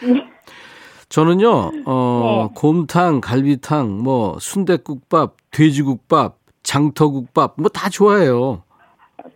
저는요, 1.08 1.70
어, 1.86 2.48
네. 2.48 2.54
곰탕, 2.60 3.20
갈비탕, 3.20 4.02
뭐, 4.02 4.36
순대국밥, 4.40 5.36
돼지국밥, 5.52 6.36
장터국밥, 6.64 7.54
뭐 7.58 7.68
다 7.68 7.88
좋아해요. 7.88 8.62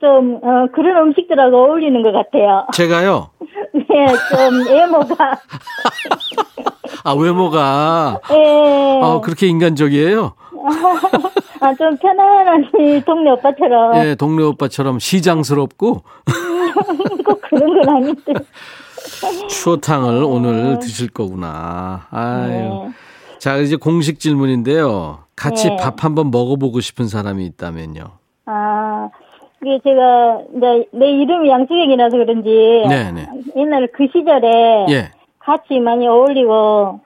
좀 0.00 0.37
어, 0.42 0.66
그런 0.75 1.09
음식들하고 1.09 1.57
어울리는 1.57 2.02
것 2.02 2.12
같아요. 2.12 2.66
제가요, 2.75 3.30
네, 3.75 3.85
좀 4.30 4.66
외모가 4.69 5.38
아, 7.04 7.12
외모가, 7.14 8.21
예, 8.33 9.00
아, 9.02 9.21
그렇게 9.21 9.47
인간적이에요? 9.47 10.35
아, 11.61 11.75
좀 11.75 11.97
편안하니 11.97 13.02
동네 13.07 13.30
오빠처럼 13.30 13.97
예, 13.97 14.14
동네 14.14 14.42
오빠처럼 14.42 14.99
시장스럽고, 14.99 16.02
꼭 17.25 17.40
그런 17.42 17.75
건 17.85 17.88
아닌데. 17.97 18.33
추어탕을 19.49 20.25
오늘 20.25 20.78
드실 20.78 21.09
거구나. 21.09 22.07
아유. 22.11 22.49
네. 22.49 22.90
자, 23.38 23.57
이제 23.57 23.76
공식 23.76 24.21
질문인데요. 24.21 25.21
같이 25.37 25.69
네. 25.69 25.76
밥 25.80 26.04
한번 26.04 26.30
먹어보고 26.30 26.80
싶은 26.80 27.09
사람이 27.09 27.45
있다면요. 27.47 28.04
아, 28.47 28.89
이게 29.62 29.79
제가 29.85 30.40
이제 30.57 30.87
내 30.93 31.11
이름이 31.11 31.49
양수경이라서 31.50 32.17
그런지 32.17 32.85
네네. 32.88 33.26
옛날 33.57 33.88
그 33.93 34.07
시절에 34.12 34.87
예. 34.90 35.11
같이 35.38 35.79
많이 35.81 36.07
어울리고 36.09 37.00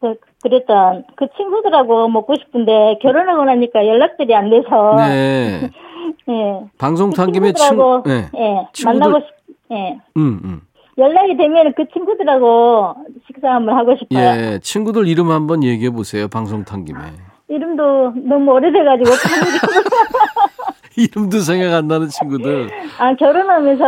그, 0.00 0.14
그랬던 0.42 1.04
그 1.16 1.26
친구들하고 1.36 2.08
먹고 2.08 2.34
싶은데 2.36 2.98
결혼하고 3.02 3.44
나니까 3.44 3.86
연락들이 3.86 4.34
안 4.34 4.50
돼서 4.50 4.94
네. 4.98 5.70
예. 6.28 6.60
방송 6.78 7.10
탄 7.10 7.32
김에 7.32 7.52
친, 7.52 7.66
친구들하고 7.70 8.02
네. 8.08 8.28
예, 8.36 8.66
친구들- 8.72 8.84
만나고 8.84 9.20
싶 9.20 9.26
예. 9.72 9.98
음, 10.16 10.40
음. 10.44 10.60
연락이 10.98 11.36
되면 11.36 11.72
그 11.76 11.84
친구들하고 11.92 12.94
식사 13.26 13.50
한번 13.50 13.76
하고 13.76 13.96
싶어요. 13.96 14.20
예. 14.54 14.58
친구들 14.62 15.08
이름 15.08 15.30
한번 15.30 15.62
얘기해 15.64 15.90
보세요. 15.90 16.28
방송 16.28 16.64
탄 16.64 16.84
김에. 16.84 17.00
이름도 17.48 18.12
너무 18.24 18.52
오래돼가지고 18.52 19.10
이름도 20.98 21.40
생각 21.40 21.74
안 21.74 21.88
나는 21.88 22.08
친구들. 22.08 22.70
아 22.98 23.14
결혼하면서 23.14 23.84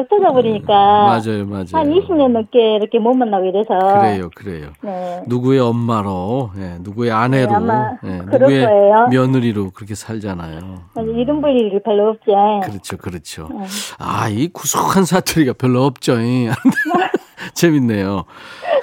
흩어져 0.00 0.32
버리니까 0.32 0.72
맞아요, 0.72 1.46
맞아요. 1.46 1.64
한 1.72 1.90
20년 1.90 2.32
넘게 2.32 2.76
이렇게 2.76 2.98
못 2.98 3.14
만나고 3.14 3.46
이래서 3.46 3.78
그래요, 3.98 4.30
그래요. 4.34 4.68
네. 4.82 5.22
누구의 5.26 5.60
엄마로, 5.60 6.50
예, 6.58 6.76
누구의 6.80 7.10
아내로, 7.10 7.58
네, 7.60 7.74
예, 8.04 8.08
누구의 8.30 8.66
거예요. 8.66 9.08
며느리로 9.10 9.70
그렇게 9.70 9.94
살잖아요. 9.94 10.58
아주 10.94 11.08
이름 11.16 11.40
볼 11.40 11.50
일이 11.56 11.82
별로 11.82 12.10
없지. 12.10 12.30
그렇죠, 12.70 12.96
그렇죠. 12.98 13.48
아, 13.98 14.28
이 14.28 14.48
구속한 14.48 15.04
사투리가 15.04 15.54
별로 15.54 15.84
없죠. 15.84 16.20
이. 16.20 16.48
재밌네요. 17.54 18.24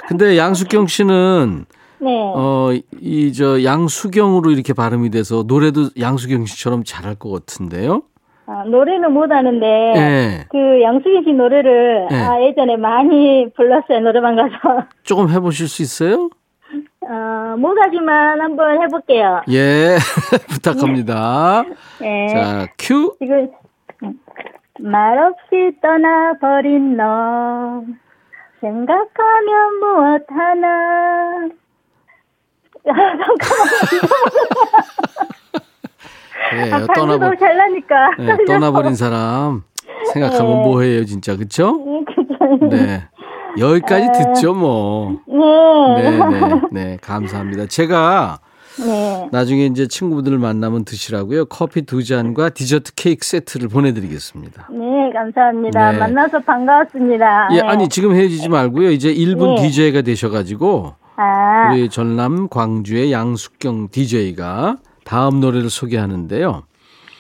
근데 0.07 0.38
양숙경 0.38 0.88
씨는 0.88 1.65
네. 1.99 2.31
어, 2.35 2.69
이, 2.99 3.33
저, 3.33 3.63
양수경으로 3.63 4.51
이렇게 4.51 4.73
발음이 4.73 5.09
돼서 5.09 5.43
노래도 5.47 5.89
양수경 5.99 6.45
씨처럼 6.45 6.83
잘할 6.83 7.15
것 7.15 7.31
같은데요? 7.31 8.03
아, 8.45 8.63
노래는 8.63 9.11
못하는데 9.11 9.65
예. 9.97 10.45
그 10.49 10.81
양수기 10.81 11.23
씨 11.25 11.33
노래를 11.33 12.07
네. 12.09 12.15
아, 12.23 12.41
예전에 12.41 12.77
많이 12.77 13.51
불렀어요 13.57 13.99
노래방 13.99 14.37
가서 14.37 14.85
조금 15.03 15.29
해보실 15.29 15.67
수 15.67 15.81
있어요? 15.81 16.29
어, 17.01 17.55
못하지만 17.57 18.39
한번 18.41 18.81
해볼게요. 18.81 19.41
예, 19.49 19.97
부탁합니다. 20.49 21.63
네. 21.99 22.27
자, 22.27 22.67
큐. 22.77 23.15
지금 23.19 23.49
음, 24.03 24.19
말없이 24.79 25.71
떠나버린 25.81 26.97
너 26.97 27.83
생각하면 28.61 29.79
무엇하나 29.79 31.49
아, 36.51 36.65
예, 36.65 36.72
아, 36.72 36.88
떠나버, 36.96 37.36
잘나니까 37.36 37.96
예, 38.20 38.46
떠나버린 38.46 38.96
사람 38.96 39.63
생각하면 40.13 40.58
네. 40.58 40.63
뭐해요, 40.63 41.06
진짜. 41.06 41.36
그쵸? 41.36 41.77
그죠? 41.79 42.67
네. 42.70 43.03
여기까지 43.60 44.08
듣죠, 44.13 44.53
뭐. 44.53 45.20
네. 45.27 46.10
네, 46.12 46.20
네, 46.20 46.62
네. 46.72 46.98
감사합니다. 47.01 47.65
제가 47.65 48.39
네. 48.79 49.27
나중에 49.32 49.65
이제 49.65 49.88
친구분들을 49.88 50.38
만나면 50.38 50.86
드시라고요. 50.86 51.46
커피 51.46 51.82
두 51.82 52.03
잔과 52.03 52.50
디저트 52.50 52.94
케이크 52.96 53.25
세트를 53.25 53.70
보내드리겠습니다. 53.70 54.67
네, 54.72 55.12
감사합니다. 55.12 55.91
네. 55.94 55.98
만나서 55.98 56.39
반가웠습니다. 56.39 57.50
예, 57.53 57.62
네. 57.62 57.67
아니, 57.67 57.89
지금 57.89 58.15
헤어지지 58.15 58.50
말고요. 58.50 58.91
이제 58.91 59.12
1분 59.13 59.56
네. 59.56 59.63
DJ가 59.63 60.01
되셔가지고, 60.03 60.94
아, 61.17 61.71
우리 61.74 61.89
전남 61.89 62.47
광주의 62.47 63.12
양숙경 63.12 63.89
DJ가 63.89 64.77
다음 65.03 65.39
노래를 65.39 65.69
소개하는데요. 65.69 66.63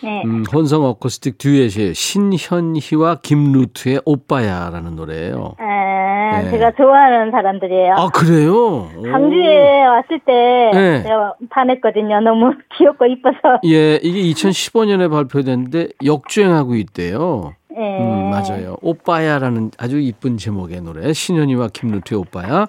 네. 0.03 0.21
음, 0.25 0.43
혼성 0.53 0.83
어쿠스틱 0.83 1.39
듀엣이에요. 1.39 1.93
신현희와 1.93 3.15
김루트의 3.23 4.01
오빠야라는 4.05 4.95
노래예요. 4.95 5.55
아, 5.57 6.41
네. 6.43 6.51
제가 6.51 6.71
좋아하는 6.77 7.31
사람들이에요. 7.31 7.93
아, 7.95 8.07
그래요? 8.09 8.53
오. 8.95 9.01
광주에 9.01 9.85
왔을 9.85 10.19
때 10.19 10.71
네. 10.77 11.01
제가 11.01 11.33
반했거든요. 11.49 12.19
너무 12.19 12.51
귀엽고 12.77 13.05
이뻐서. 13.07 13.59
예, 13.65 13.95
이게 13.95 14.21
2015년에 14.33 15.09
발표됐는데 15.09 15.87
역주행하고 16.05 16.75
있대요. 16.75 17.55
네. 17.75 17.99
음, 17.99 18.29
맞아요. 18.29 18.77
오빠야라는 18.81 19.71
아주 19.79 19.99
이쁜 19.99 20.37
제목의 20.37 20.81
노래. 20.81 21.11
신현이와 21.13 21.69
김루트의 21.73 22.19
오빠야. 22.19 22.67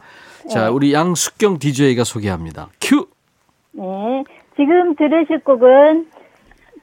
자, 0.51 0.65
네. 0.65 0.69
우리 0.69 0.93
양숙경 0.93 1.59
DJ가 1.59 2.05
소개합니다. 2.05 2.69
큐! 2.81 3.07
네. 3.73 4.25
지금 4.57 4.95
들으실 4.97 5.41
곡은 5.45 6.09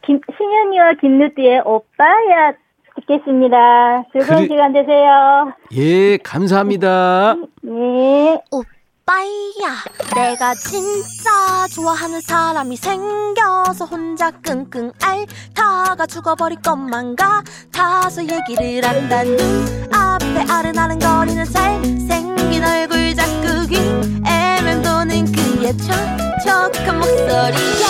김, 0.06 0.20
신현이와 0.38 0.94
김누띠의 1.02 1.62
오빠야 1.66 2.54
듣겠습니다. 2.96 4.04
즐거운 4.14 4.38
그리- 4.42 4.48
시간 4.50 4.72
되세요. 4.74 5.52
예, 5.74 6.18
감사합니다. 6.18 7.36
네. 7.64 8.42
오빠 8.52 8.70
야 9.08 9.84
내가 10.16 10.56
진짜 10.56 11.68
좋아하는 11.72 12.22
사람이 12.22 12.76
생겨서 12.76 13.86
혼자 13.86 14.32
끙끙 14.32 14.92
앓다가 15.00 16.08
죽어버릴 16.08 16.60
것만 16.64 17.16
같아서 17.16 18.24
얘기를 18.24 18.84
한다. 18.84 19.24
눈앞에 19.24 20.52
아른아른 20.52 20.98
거리는 20.98 21.46
잘생긴 21.46 22.64
얼굴 22.64 23.14
자꾸 23.16 23.68
귀에 23.68 24.62
맴도는 24.64 25.32
그의 25.32 25.78
촉촉한 25.78 26.98
목소리에 26.98 27.86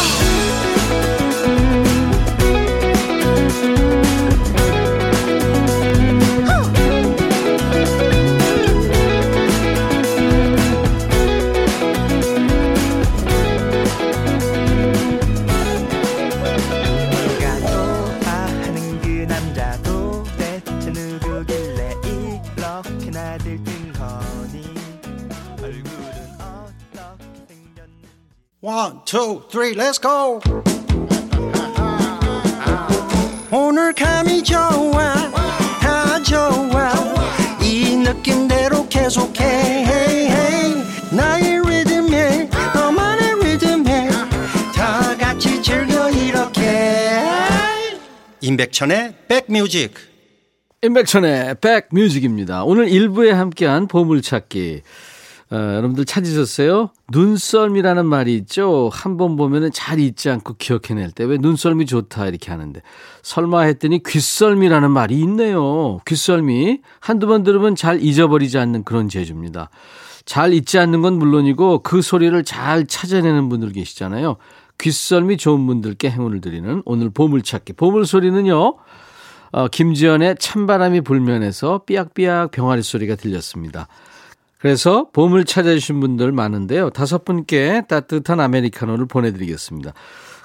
내 1.17 1.24
One, 28.65 29.01
two, 29.05 29.43
three, 29.47 29.75
let's 29.75 30.01
go. 30.01 30.41
오늘 33.51 33.93
감이 33.93 34.41
좋아, 34.41 35.29
다 35.79 36.19
좋아. 36.23 36.91
이 37.61 37.95
느낌대로 37.95 38.89
계속해. 38.89 39.85
나의 41.11 41.61
리듬에, 41.63 42.49
너만의 42.73 43.35
리듬에, 43.43 44.09
다 44.73 45.15
같이 45.15 45.61
즐겨 45.61 46.09
이렇게. 46.09 47.19
임백천의 48.41 49.13
백뮤직. 49.27 49.93
임백천의 50.81 51.57
백뮤직입니다. 51.61 52.63
오늘 52.63 52.87
1부에 52.87 53.29
함께한 53.29 53.87
보물찾기. 53.87 54.81
어, 55.51 55.55
여러분들 55.55 56.05
찾으셨어요? 56.05 56.89
눈썰미라는 57.11 58.07
말이 58.07 58.35
있죠? 58.37 58.89
한 58.91 59.15
번 59.17 59.35
보면은 59.35 59.71
잘 59.71 59.99
잊지 59.99 60.29
않고 60.29 60.55
기억해낼 60.57 61.11
때 61.11 61.23
왜 61.23 61.37
눈썰미 61.37 61.85
좋다 61.85 62.27
이렇게 62.27 62.49
하는데 62.51 62.81
설마 63.21 63.61
했더니 63.61 64.01
귓썰미라는 64.03 64.89
말이 64.91 65.19
있네요. 65.21 65.99
귓썰미. 66.05 66.81
한두 66.99 67.27
번 67.27 67.43
들으면 67.43 67.75
잘 67.75 68.01
잊어버리지 68.01 68.57
않는 68.57 68.83
그런 68.83 69.07
재주입니다. 69.07 69.69
잘 70.25 70.51
잊지 70.53 70.79
않는 70.79 71.01
건 71.03 71.19
물론이고 71.19 71.83
그 71.83 72.01
소리를 72.01 72.43
잘 72.43 72.87
찾아내는 72.87 73.47
분들 73.47 73.71
계시잖아요. 73.71 74.37
귓썰미 74.79 75.37
좋은 75.37 75.65
분들께 75.67 76.09
행운을 76.09 76.41
드리는 76.41 76.81
오늘 76.85 77.11
보물찾기. 77.11 77.73
보물소리는요. 77.73 78.75
어, 79.51 79.67
김지연의 79.69 80.35
찬바람이 80.39 81.01
불면에서 81.01 81.83
삐약삐약 81.85 82.51
병아리 82.51 82.81
소리가 82.81 83.15
들렸습니다. 83.15 83.87
그래서 84.57 85.09
보물 85.11 85.45
찾아주신 85.45 85.99
분들 85.99 86.31
많은데요. 86.31 86.89
다섯 86.89 87.25
분께 87.25 87.83
따뜻한 87.87 88.39
아메리카노를 88.39 89.05
보내드리겠습니다. 89.05 89.93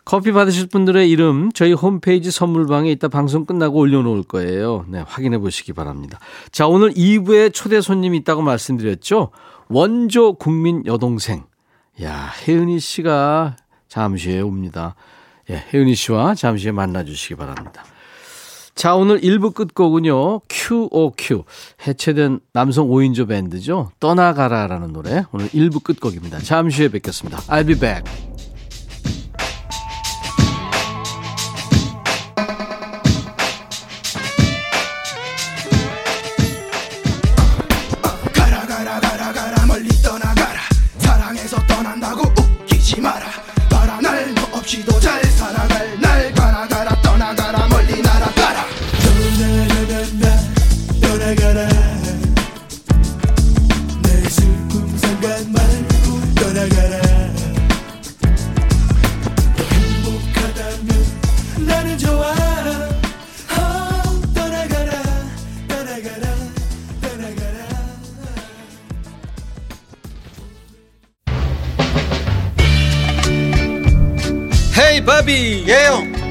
커피 0.05 0.33
받으실 0.33 0.67
분들의 0.67 1.09
이름 1.09 1.53
저희 1.53 1.73
홈페이지 1.73 2.31
선물방에 2.31 2.91
이따 2.91 3.09
방송 3.09 3.45
끝나고 3.45 3.79
올려놓을 3.79 4.25
거예요. 4.25 4.85
네, 4.89 5.05
확인해 5.07 5.39
보시기 5.39 5.73
바랍니다. 5.73 6.19
자, 6.51 6.67
오늘 6.67 6.91
2부에 6.93 7.53
초대 7.53 7.81
손님이 7.81 8.19
있다고 8.19 8.43
말씀드렸죠. 8.43 9.31
원조 9.69 10.33
국민 10.35 10.85
여동생. 10.87 11.45
야, 12.03 12.33
혜은이 12.47 12.81
씨가 12.81 13.57
잠시 13.89 14.31
후에 14.31 14.41
옵니다. 14.41 14.95
예, 15.51 15.65
혜은이 15.73 15.95
씨와 15.95 16.35
잠시 16.35 16.67
후에 16.67 16.73
만나 16.73 17.05
주시기 17.05 17.37
바랍니다. 17.37 17.85
자, 18.81 18.95
오늘 18.95 19.21
1부 19.21 19.53
끝곡은요, 19.53 20.41
QOQ. 20.49 21.45
해체된 21.87 22.41
남성 22.55 22.89
5인조 22.89 23.29
밴드죠. 23.29 23.93
떠나가라라는 24.01 24.95
노래. 24.95 25.25
오늘 25.33 25.49
1부 25.49 25.83
끝곡입니다. 25.83 26.39
잠시 26.39 26.81
후에 26.81 26.89
뵙겠습니다. 26.89 27.41
I'll 27.41 27.67
be 27.67 27.79
back. 27.79 28.11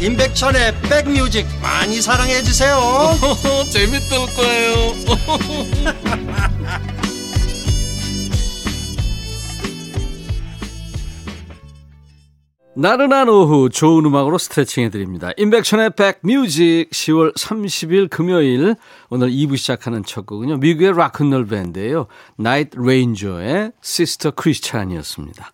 임백천의 0.00 0.74
백뮤직 0.82 1.46
많이 1.62 2.02
사랑해 2.02 2.42
주세요 2.42 2.78
재밌을 3.72 4.18
거예요. 4.36 4.76
나른한 12.78 13.30
오후 13.30 13.70
좋은 13.70 14.04
음악으로 14.04 14.36
스트레칭 14.36 14.84
해드립니다. 14.84 15.30
임백천의 15.38 15.92
백뮤직 15.96 16.90
10월 16.90 17.34
30일 17.34 18.10
금요일 18.10 18.76
오늘 19.08 19.30
2부 19.30 19.56
시작하는 19.56 20.04
첫 20.04 20.26
곡은요. 20.26 20.58
미국의 20.58 20.92
락큰롤 20.94 21.46
밴드예요. 21.46 22.06
Night 22.36 22.76
Ranger의 22.78 23.72
Sister 23.80 24.32
Christian이었습니다. 24.32 25.52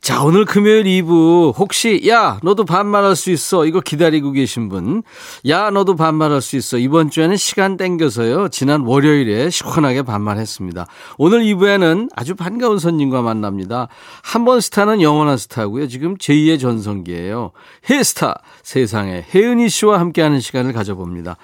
자, 0.00 0.22
오늘 0.22 0.44
금요일 0.46 0.84
2부 0.84 1.58
혹시 1.58 2.08
야, 2.08 2.38
너도 2.42 2.64
반말할 2.64 3.14
수 3.14 3.30
있어. 3.30 3.66
이거 3.66 3.80
기다리고 3.80 4.30
계신 4.32 4.68
분. 4.68 5.02
야, 5.48 5.70
너도 5.70 5.96
반말할 5.96 6.40
수 6.40 6.56
있어. 6.56 6.78
이번 6.78 7.10
주에는 7.10 7.36
시간 7.36 7.76
땡겨서요. 7.76 8.48
지난 8.48 8.82
월요일에 8.82 9.50
시원하게 9.50 10.02
반말했습니다. 10.02 10.86
오늘 11.18 11.40
2부에는 11.42 12.08
아주 12.14 12.36
반가운 12.36 12.78
손님과 12.78 13.20
만납니다. 13.22 13.88
한 14.22 14.44
번 14.44 14.60
스타는 14.62 15.02
영원한 15.02 15.36
스타고요. 15.36 15.88
지금 15.88 16.16
제2의 16.16 16.58
전성기예요. 16.58 17.50
헤스타 17.90 18.40
세상에 18.62 19.26
혜은이 19.34 19.68
씨와 19.68 20.00
함께하는 20.00 20.40
시간을 20.40 20.72
가져봅니다. 20.72 21.36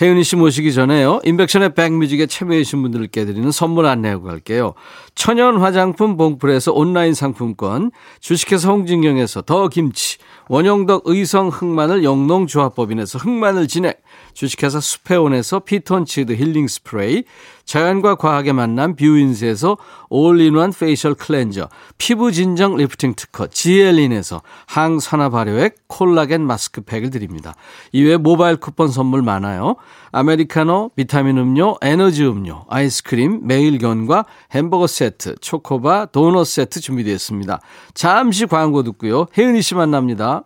혜은이 0.00 0.22
씨 0.22 0.36
모시기 0.36 0.72
전에요. 0.72 1.20
인백션의 1.24 1.74
백뮤직에 1.74 2.26
참여해주신 2.26 2.82
분들께 2.82 3.24
드리는 3.24 3.50
선물 3.50 3.86
안내하고 3.86 4.24
갈게요. 4.24 4.74
천연 5.14 5.58
화장품 5.58 6.16
봉풀에서 6.16 6.72
온라인 6.72 7.14
상품권, 7.14 7.90
주식회사 8.20 8.70
홍진경에서 8.70 9.42
더 9.42 9.68
김치, 9.68 10.18
원용덕 10.48 11.02
의성 11.06 11.48
흑마늘 11.48 12.04
영농조합법인에서 12.04 13.18
흑마늘 13.18 13.66
진액, 13.66 14.00
주식회사 14.38 14.78
수페온에서 14.78 15.58
피톤치드 15.58 16.34
힐링 16.34 16.68
스프레이, 16.68 17.24
자연과 17.64 18.14
과학의 18.14 18.52
만남 18.52 18.94
뷰인스에서 18.94 19.76
all-in-one 20.10 20.72
facial 20.72 21.14
cleanser, 21.14 21.68
피부 21.98 22.30
진정 22.30 22.76
리프팅 22.76 23.14
특허 23.16 23.48
지엘린에서 23.48 24.42
항산화 24.66 25.30
발효액 25.30 25.88
콜라겐 25.88 26.46
마스크팩을 26.46 27.10
드립니다. 27.10 27.56
이외에 27.90 28.16
모바일 28.16 28.58
쿠폰 28.58 28.92
선물 28.92 29.22
많아요. 29.22 29.74
아메리카노, 30.12 30.92
비타민 30.94 31.36
음료, 31.36 31.76
에너지 31.82 32.24
음료, 32.24 32.64
아이스크림, 32.68 33.40
매일견과 33.42 34.24
햄버거 34.52 34.86
세트, 34.86 35.34
초코바, 35.40 36.06
도넛 36.12 36.46
세트 36.46 36.80
준비되어 36.80 37.12
있습니다. 37.12 37.60
잠시 37.92 38.46
광고 38.46 38.84
듣고요. 38.84 39.26
혜은이 39.36 39.62
씨 39.62 39.74
만납니다. 39.74 40.44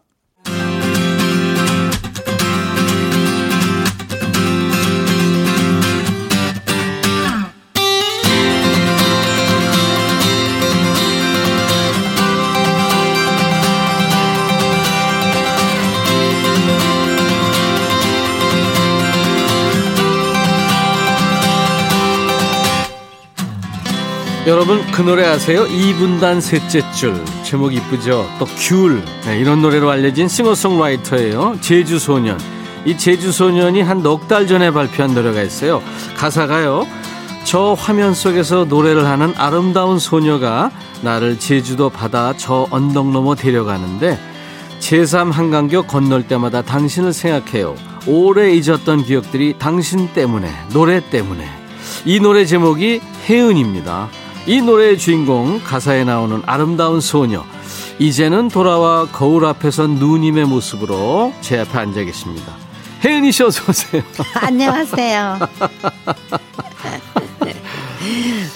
여러분 24.46 24.85
그 24.90 25.02
노래 25.02 25.24
아세요? 25.24 25.64
2분단 25.66 26.40
셋째 26.40 26.83
줄. 26.92 27.14
제목 27.44 27.72
이쁘죠? 27.72 28.28
또 28.40 28.46
귤. 28.59 29.02
네, 29.24 29.38
이런 29.38 29.62
노래로 29.62 29.88
알려진 29.88 30.26
싱어송라이터예요. 30.26 31.59
제주소년. 31.61 32.40
이 32.85 32.98
제주소년이 32.98 33.83
한 33.83 34.02
넉 34.02 34.26
달 34.26 34.48
전에 34.48 34.72
발표한 34.72 35.14
노래가 35.14 35.42
있어요. 35.42 35.81
가사가요. 36.16 36.87
저 37.44 37.74
화면 37.78 38.14
속에서 38.14 38.64
노래를 38.64 39.07
하는 39.07 39.33
아름다운 39.37 40.00
소녀가 40.00 40.72
나를 41.02 41.38
제주도 41.38 41.88
바다 41.88 42.33
저 42.37 42.66
언덕 42.70 43.11
넘어 43.12 43.35
데려가는데 43.37 44.18
제3 44.81 45.31
한강교 45.31 45.85
건널 45.85 46.26
때마다 46.26 46.62
당신을 46.62 47.12
생각해요. 47.12 47.76
오래 48.09 48.52
잊었던 48.52 49.05
기억들이 49.05 49.55
당신 49.61 50.09
때문에 50.12 50.50
노래 50.72 51.00
때문에. 51.11 51.48
이 52.05 52.18
노래 52.18 52.44
제목이 52.44 53.00
혜은입니다 53.28 54.09
이 54.46 54.61
노래의 54.61 54.98
주인공 54.98 55.61
가사에 55.62 56.05
나오는 56.05 56.42
아름다운 56.46 57.00
소녀 57.00 57.44
이제는 57.98 58.48
돌아와 58.48 59.07
거울 59.07 59.44
앞에서 59.44 59.87
누님의 59.87 60.46
모습으로 60.46 61.33
제 61.40 61.61
앞에 61.61 61.78
앉아 61.78 62.02
계십니다. 62.02 62.52
혜은이 63.05 63.31
씨 63.33 63.42
어서 63.44 63.62
오세요. 63.68 64.02
안녕하세요. 64.35 65.38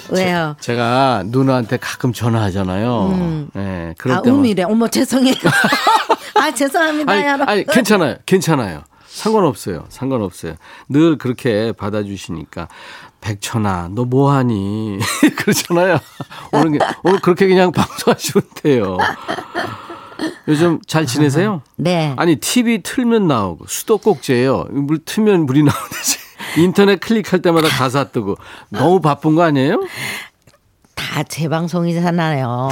왜요? 0.09 0.55
제 0.59 0.75
가 0.75 1.23
누나한테 1.25 1.77
가끔 1.77 2.11
전화하잖아요. 2.13 3.07
음. 3.13 3.49
네, 3.53 3.93
그럴 3.97 4.17
아, 4.17 4.21
때만 4.21 4.39
음이래. 4.39 4.63
어머, 4.63 4.87
죄송해요. 4.87 5.33
아, 6.35 6.51
죄송합니다, 6.51 7.11
아니, 7.11 7.25
여러분. 7.25 7.49
아니 7.49 7.65
괜찮아요. 7.65 8.15
괜찮아요. 8.25 8.83
상관없어요. 9.07 9.85
상관없어요. 9.89 10.55
늘 10.89 11.17
그렇게 11.17 11.71
받아주시니까 11.73 12.67
백천아 13.27 13.89
너 13.91 14.05
뭐하니 14.05 14.99
그러잖아요. 15.35 15.99
오늘 16.53 16.79
오늘 17.03 17.19
그렇게 17.19 17.45
그냥 17.47 17.71
방송하시면 17.73 18.43
돼요. 18.55 18.97
요즘 20.47 20.79
잘 20.87 21.05
지내세요? 21.05 21.61
네. 21.75 22.13
아니 22.17 22.37
TV 22.37 22.81
틀면 22.83 23.27
나오고 23.27 23.65
수도꼭지예요. 23.67 24.67
물 24.71 24.99
틀면 25.03 25.45
물이 25.45 25.63
나오듯이 25.63 26.19
인터넷 26.57 26.99
클릭할 27.01 27.41
때마다 27.41 27.67
가사 27.67 28.05
뜨고 28.05 28.35
너무 28.69 29.01
바쁜 29.01 29.35
거 29.35 29.43
아니에요? 29.43 29.81
다제 30.95 31.49
방송이잖아요. 31.49 32.69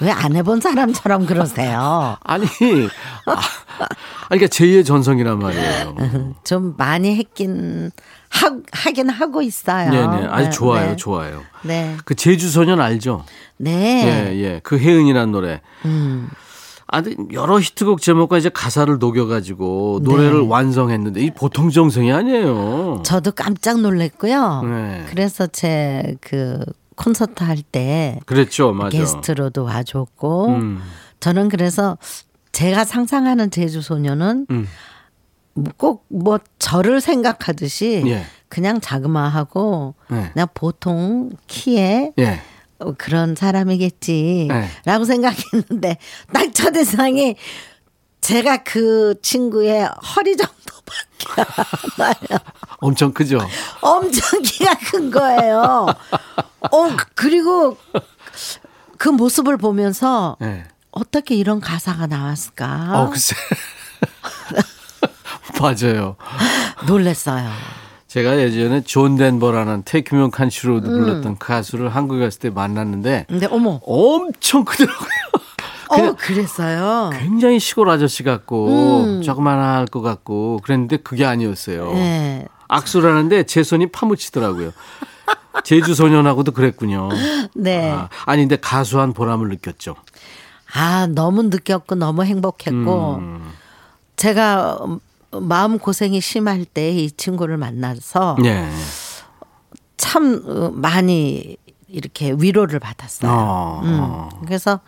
왜 0.00 0.10
안 0.10 0.34
해본 0.34 0.60
사람처럼 0.62 1.26
그러세요? 1.26 2.16
아니, 2.22 2.46
아, 3.26 3.36
그러니까 4.28 4.46
제2의 4.48 4.86
전성이란 4.86 5.38
말이에요. 5.38 6.34
좀 6.42 6.74
많이 6.78 7.16
했긴, 7.16 7.90
하, 8.30 8.56
하긴 8.72 9.08
하고 9.10 9.42
있어요. 9.42 9.90
네네, 9.90 10.26
아주 10.28 10.44
네, 10.44 10.50
좋아요, 10.50 10.90
네. 10.90 10.96
좋아요. 10.96 11.42
네. 11.62 11.96
그 12.04 12.14
제주소년 12.14 12.80
알죠? 12.80 13.24
네. 13.56 14.30
예, 14.32 14.38
예. 14.42 14.60
그 14.62 14.78
혜은이란 14.78 15.32
노래. 15.32 15.60
음. 15.84 16.28
아주 16.92 17.14
여러 17.32 17.60
히트곡 17.60 18.00
제목과 18.00 18.38
이제 18.38 18.48
가사를 18.48 18.98
녹여가지고 18.98 20.00
노래를 20.02 20.40
네. 20.42 20.48
완성했는데 20.48 21.20
이 21.20 21.30
보통 21.30 21.70
정성이 21.70 22.12
아니에요. 22.12 23.02
저도 23.04 23.30
깜짝 23.32 23.80
놀랐고요. 23.80 24.62
네. 24.64 25.04
그래서 25.08 25.46
제 25.46 26.16
그 26.20 26.58
콘서트 26.96 27.44
할 27.44 27.62
때 27.62 28.18
그랬죠, 28.26 28.72
맞아. 28.72 28.90
게스트로도 28.98 29.64
와줬고 29.64 30.48
음, 30.48 30.82
저는 31.20 31.48
그래서 31.48 31.96
제가 32.52 32.84
상상하는 32.84 33.50
제주 33.50 33.80
소녀는 33.80 34.46
음. 34.50 34.66
꼭 35.76 36.04
뭐 36.08 36.38
저를 36.58 37.00
생각하듯이 37.00 38.02
예. 38.06 38.24
그냥 38.48 38.80
자그마하고 38.80 39.94
네. 40.08 40.30
그냥 40.32 40.48
보통 40.54 41.30
키에 41.46 42.12
예. 42.18 42.40
어, 42.78 42.92
그런 42.96 43.34
사람이겠지라고 43.34 44.64
네. 44.84 45.04
생각했는데 45.04 45.98
딱 46.32 46.54
첫인상이 46.54 47.36
제가 48.20 48.58
그 48.64 49.14
친구의 49.22 49.84
허리 50.16 50.36
정도밖에 50.36 51.42
안 51.42 51.66
나요. 51.98 52.38
엄청 52.78 53.12
크죠? 53.12 53.38
엄청 53.80 54.42
키가 54.42 54.74
큰 54.90 55.10
거예요. 55.10 55.86
어 56.70 56.88
그리고 57.14 57.76
그 58.98 59.08
모습을 59.08 59.56
보면서 59.56 60.36
예. 60.42 60.64
어떻게 60.90 61.34
이런 61.34 61.60
가사가 61.60 62.06
나왔을까 62.06 63.00
어, 63.02 63.10
글쎄. 63.10 63.34
맞아요. 65.60 66.16
놀랬어요. 66.86 67.48
제가 68.06 68.38
예전에 68.38 68.82
존 68.82 69.16
덴버라는 69.16 69.82
Take 69.84 70.15
Me 70.15 70.30
Country 70.30 70.62
Road 70.62 70.80
불렀던 70.80 71.38
그 71.38 71.46
가수를 71.46 71.90
한국에 71.90 72.24
갔을 72.24 72.40
때 72.40 72.50
만났는데 72.50 73.26
근데 73.28 73.46
어머, 73.46 73.80
엄청 73.84 74.64
크더라고요. 74.64 75.08
어 75.90 76.12
그랬어요. 76.16 77.10
굉장히 77.18 77.58
시골 77.60 77.88
아저씨 77.88 78.22
같고 78.22 79.20
조그만할 79.22 79.86
것 79.86 80.02
같고 80.02 80.60
그랬는데 80.62 80.98
그게 80.98 81.24
아니었어요. 81.24 81.92
네. 81.92 82.46
악수를 82.68 83.10
하는데 83.10 83.42
제 83.44 83.62
손이 83.62 83.88
파묻히더라고요. 83.90 84.72
제주 85.64 85.94
소년하고도 85.94 86.52
그랬군요. 86.52 87.08
네. 87.54 87.90
아, 87.90 88.08
아니 88.24 88.42
근데 88.42 88.56
가수한 88.56 89.12
보람을 89.12 89.48
느꼈죠. 89.48 89.96
아, 90.74 91.08
너무 91.08 91.42
느꼈고 91.44 91.96
너무 91.96 92.24
행복했고 92.24 93.14
음. 93.16 93.52
제가 94.16 94.78
마음 95.32 95.78
고생이 95.78 96.20
심할 96.20 96.64
때 96.64 96.90
이 96.92 97.10
친구를 97.10 97.56
만나서 97.56 98.36
예. 98.44 98.68
참 99.96 100.42
어, 100.46 100.70
많이 100.74 101.56
이렇게 101.88 102.34
위로를 102.36 102.78
받았어요. 102.80 103.30
어, 103.30 103.80
음. 103.84 103.98
어. 104.00 104.28
그래서 104.44 104.80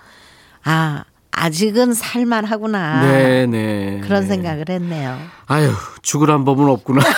아 0.64 1.04
아직은 1.32 1.94
살만하구나 1.94 3.02
네, 3.02 3.46
네. 3.46 4.00
그런 4.04 4.22
네. 4.22 4.28
생각을 4.28 4.64
했네요. 4.68 5.18
아유, 5.46 5.72
죽으란 6.02 6.44
법은 6.44 6.68
없구나. 6.68 7.02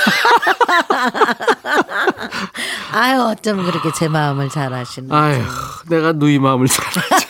아유 2.92 3.20
어쩜 3.22 3.64
그렇게 3.64 3.90
제 3.96 4.08
마음을 4.08 4.48
잘 4.50 4.72
아시는. 4.72 5.12
아유, 5.12 5.42
내가 5.88 6.12
누이 6.12 6.38
마음을 6.38 6.68
잘 6.68 6.84
알지. 6.87 7.26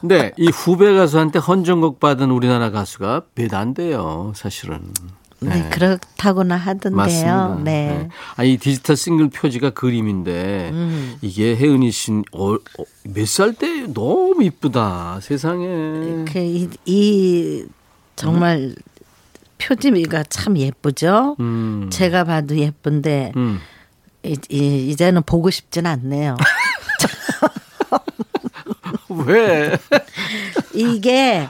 근데 0.00 0.32
이 0.36 0.48
후배 0.48 0.92
가수한테 0.94 1.38
헌정곡 1.38 2.00
받은 2.00 2.30
우리나라 2.30 2.70
가수가 2.70 3.22
몇 3.34 3.54
안 3.54 3.74
돼요, 3.74 4.32
사실은. 4.34 4.80
네, 5.42 5.68
그렇다고나 5.70 6.56
하던데요. 6.56 6.96
맞습니다. 6.96 7.58
네. 7.64 8.08
아, 8.36 8.44
이 8.44 8.58
디지털 8.58 8.94
싱글 8.96 9.30
표지가 9.30 9.70
그림인데 9.70 10.68
음. 10.72 11.16
이게 11.22 11.56
혜은이 11.56 11.90
씨몇 11.90 12.26
살때 13.26 13.86
너무 13.94 14.42
이쁘다 14.44 15.20
세상에. 15.22 15.66
그 16.30 16.38
이, 16.38 16.68
이 16.84 17.64
정말 18.16 18.74
표지가 19.58 20.24
참 20.24 20.58
예쁘죠. 20.58 21.36
음. 21.40 21.88
제가 21.90 22.24
봐도 22.24 22.56
예쁜데 22.58 23.32
음. 23.36 23.60
이, 24.22 24.36
이, 24.50 24.90
이제는 24.90 25.22
보고 25.24 25.48
싶진 25.48 25.86
않네요. 25.86 26.36
왜? 29.26 29.78
이게 30.74 31.48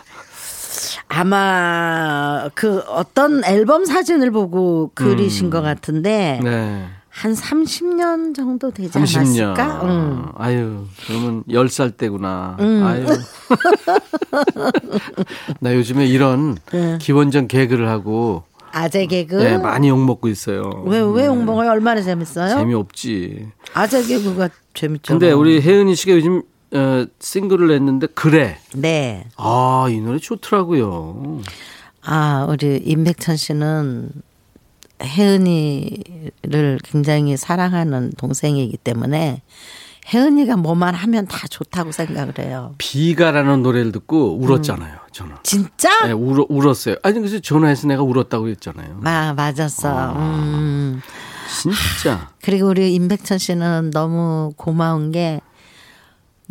아마 1.08 2.48
그 2.54 2.78
어떤 2.88 3.44
앨범 3.44 3.84
사진을 3.84 4.30
보고 4.30 4.90
그리신 4.94 5.50
것 5.50 5.62
같은데 5.62 6.40
네. 6.42 6.86
한 7.08 7.34
30년 7.34 8.34
정도 8.34 8.70
되지 8.70 8.90
30년. 8.90 9.56
않았을까? 9.56 9.80
응. 9.84 10.24
아유, 10.36 10.84
그러면 11.06 11.42
10살 11.48 11.96
때구나. 11.96 12.56
음. 12.60 12.82
아유. 12.84 13.04
나 15.60 15.74
요즘에 15.74 16.06
이런 16.06 16.56
네. 16.72 16.98
기본전 17.00 17.48
개그를 17.48 17.88
하고 17.88 18.44
아재 18.72 19.06
개그. 19.06 19.34
네, 19.34 19.58
많이 19.58 19.88
욕먹고 19.88 20.28
있어요. 20.28 20.84
왜, 20.86 21.00
왜 21.00 21.26
홍봉이 21.26 21.68
얼마나 21.68 22.00
재밌어요? 22.00 22.56
재미없지. 22.56 23.48
아재 23.74 24.04
개그가 24.04 24.48
재밌죠. 24.74 25.12
근데 25.12 25.32
우리 25.32 25.60
혜은이 25.60 25.96
씨가 25.96 26.14
요즘 26.14 26.42
어, 26.72 27.06
싱글을 27.18 27.68
냈는데 27.68 28.06
그래. 28.08 28.58
네. 28.74 29.26
아, 29.36 29.86
이 29.90 30.00
노래 30.00 30.18
좋더라고요. 30.18 31.40
아, 32.02 32.46
우리 32.48 32.76
임백천 32.84 33.36
씨는 33.36 34.10
혜은이를 35.02 36.78
굉장히 36.84 37.36
사랑하는 37.36 38.12
동생이기 38.16 38.76
때문에 38.78 39.42
혜은이가 40.12 40.56
뭐만 40.56 40.94
하면 40.94 41.26
다 41.26 41.46
좋다고 41.48 41.92
생각을 41.92 42.34
해요. 42.38 42.74
비가라는 42.78 43.62
노래를 43.62 43.92
듣고 43.92 44.38
울었잖아요. 44.38 44.98
저는. 45.12 45.36
진짜? 45.42 46.06
네, 46.06 46.12
울어, 46.12 46.46
울었어요. 46.48 46.96
아니 47.02 47.18
그래서 47.18 47.38
전화해서 47.38 47.86
내가 47.86 48.02
울었다고 48.02 48.48
했잖아요. 48.48 48.98
마, 49.00 49.32
맞았어. 49.34 50.12
음. 50.16 51.00
진짜. 51.62 52.30
그리고 52.42 52.68
우리 52.68 52.94
임백천 52.94 53.38
씨는 53.38 53.90
너무 53.92 54.52
고마운 54.56 55.12
게 55.12 55.40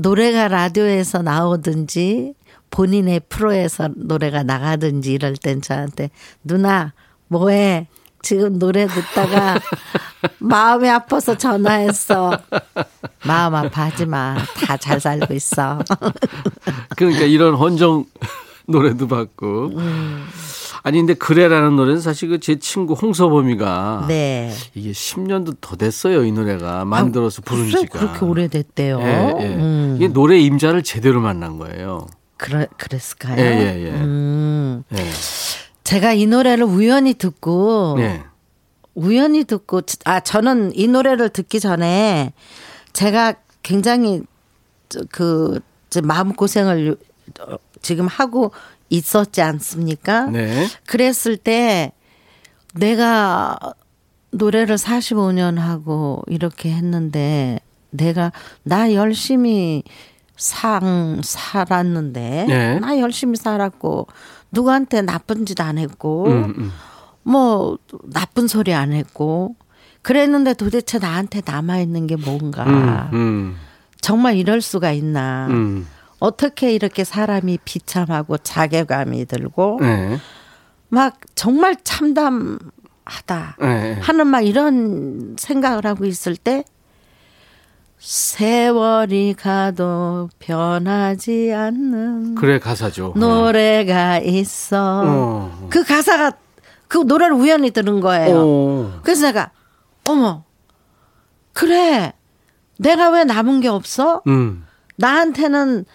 노래가 0.04 0.48
라디오에서 0.48 1.22
나오든지 1.24 2.34
본인의 2.72 3.22
프로에서 3.28 3.90
노래가 3.98 4.44
나가든지 4.44 5.12
이럴 5.12 5.36
땐 5.36 5.62
저한테 5.62 6.10
누나 6.42 6.94
뭐해? 7.28 7.88
지금 8.22 8.60
노래 8.60 8.88
듣다가 8.88 9.60
마음이 10.40 10.90
아파서 10.90 11.38
전화했어. 11.38 12.32
마음 13.26 13.56
아파하지 13.56 14.06
마 14.06 14.36
다 14.68 14.78
잘 14.78 15.00
살고 15.02 15.34
있어. 15.34 15.80
그러니까 16.96 17.22
이런 17.26 17.56
헌정 17.56 18.06
노래도 18.68 19.08
받고. 19.08 19.72
아니 20.84 20.98
근데 20.98 21.14
그래라는 21.14 21.76
노래는 21.76 22.02
사실 22.02 22.30
그 22.30 22.40
제 22.40 22.58
친구 22.58 22.94
홍서범이가 22.94 24.06
네 24.08 24.54
이게 24.74 24.92
10년도 24.92 25.58
더 25.62 25.76
됐어요 25.76 26.24
이 26.24 26.32
노래가 26.32 26.86
만들어서 26.86 27.42
부른 27.42 27.64
글쎄, 27.66 27.80
지가. 27.82 28.00
그렇게 28.00 28.26
오래됐대요 28.26 29.00
예, 29.02 29.36
예. 29.42 29.56
음. 29.56 29.94
이게 29.98 30.08
노래 30.08 30.40
임자를 30.40 30.84
제대로 30.84 31.20
만난 31.22 31.58
거예요. 31.58 32.08
그래, 32.38 32.68
그랬을까요 32.78 33.38
예, 33.38 33.44
예, 33.44 33.86
예. 33.88 33.92
음. 33.92 34.84
예. 34.94 35.06
제가 35.84 36.14
이 36.14 36.26
노래를 36.28 36.64
우연히 36.64 37.14
듣고 37.16 37.96
네. 37.98 38.24
우연히 38.96 39.44
듣고 39.44 39.82
아 40.06 40.20
저는 40.22 40.72
이 40.76 40.88
노래를 40.88 41.30
듣기 41.30 41.60
전에 41.60 42.32
제가 42.94 43.34
굉장히 43.64 44.22
저- 44.88 45.02
그 45.12 45.60
마음 46.04 46.34
고생을 46.34 46.96
지금 47.82 48.08
하고 48.08 48.52
있었지 48.90 49.42
않습니까? 49.42 50.26
네. 50.26 50.68
그랬을 50.86 51.38
때 51.38 51.92
내가 52.76 53.58
노래를 54.32 54.76
45년 54.76 55.58
하고 55.58 56.22
이렇게 56.28 56.72
했는데 56.72 57.60
내가 57.92 58.32
나 58.64 58.94
열심히 58.94 59.84
상 60.36 61.20
살았는데 61.24 62.46
네. 62.48 62.80
나 62.80 62.98
열심히 63.00 63.36
살았고 63.36 64.08
누구한테 64.52 65.02
나쁜 65.02 65.46
짓 65.46 65.60
안 65.62 65.78
했고 65.78 66.28
음, 66.28 66.54
음. 66.58 66.72
뭐 67.24 67.78
나쁜 68.04 68.48
소리 68.48 68.74
안 68.74 68.94
했고 68.94 69.56
그랬는데 70.02 70.54
도대체 70.54 70.98
나한테 70.98 71.42
남아 71.46 71.80
있는 71.80 72.08
게 72.08 72.16
뭔가 72.16 72.64
음, 72.66 73.10
음, 73.14 73.56
정말 74.00 74.38
이럴 74.38 74.62
수가 74.62 74.92
있나 74.94 75.48
음. 75.50 75.86
어떻게 76.20 76.74
이렇게 76.74 77.04
사람이 77.04 77.60
비참하고 77.64 78.38
자괴감이 78.38 79.26
들고 79.26 79.80
네. 79.82 80.18
막 80.90 81.18
정말 81.36 81.78
참담하다 81.84 83.58
네. 83.60 83.94
하는 84.02 84.28
막 84.28 84.42
이런 84.42 85.36
생각을 85.38 85.86
하고 85.86 86.06
있을 86.06 86.36
때 86.36 86.64
세월이 88.00 89.36
가도 89.38 90.30
변하지 90.40 91.54
않는 91.54 92.36
그래 92.36 92.58
가사죠. 92.60 93.14
노래가 93.18 94.20
있어. 94.20 95.04
어. 95.06 95.68
그 95.70 95.84
가사가 95.84 96.32
그 96.88 97.00
노래를 97.00 97.36
우연히 97.36 97.72
들은 97.72 98.00
거예요. 98.00 98.36
어. 98.38 99.00
그래서 99.04 99.28
내가 99.28 99.52
어머 100.08 100.46
그래 101.54 102.14
내가 102.78 103.10
왜 103.10 103.26
남은 103.26 103.60
게 103.60 103.68
없어? 103.68 104.22
음. 104.28 104.66
나한테는 104.96 105.86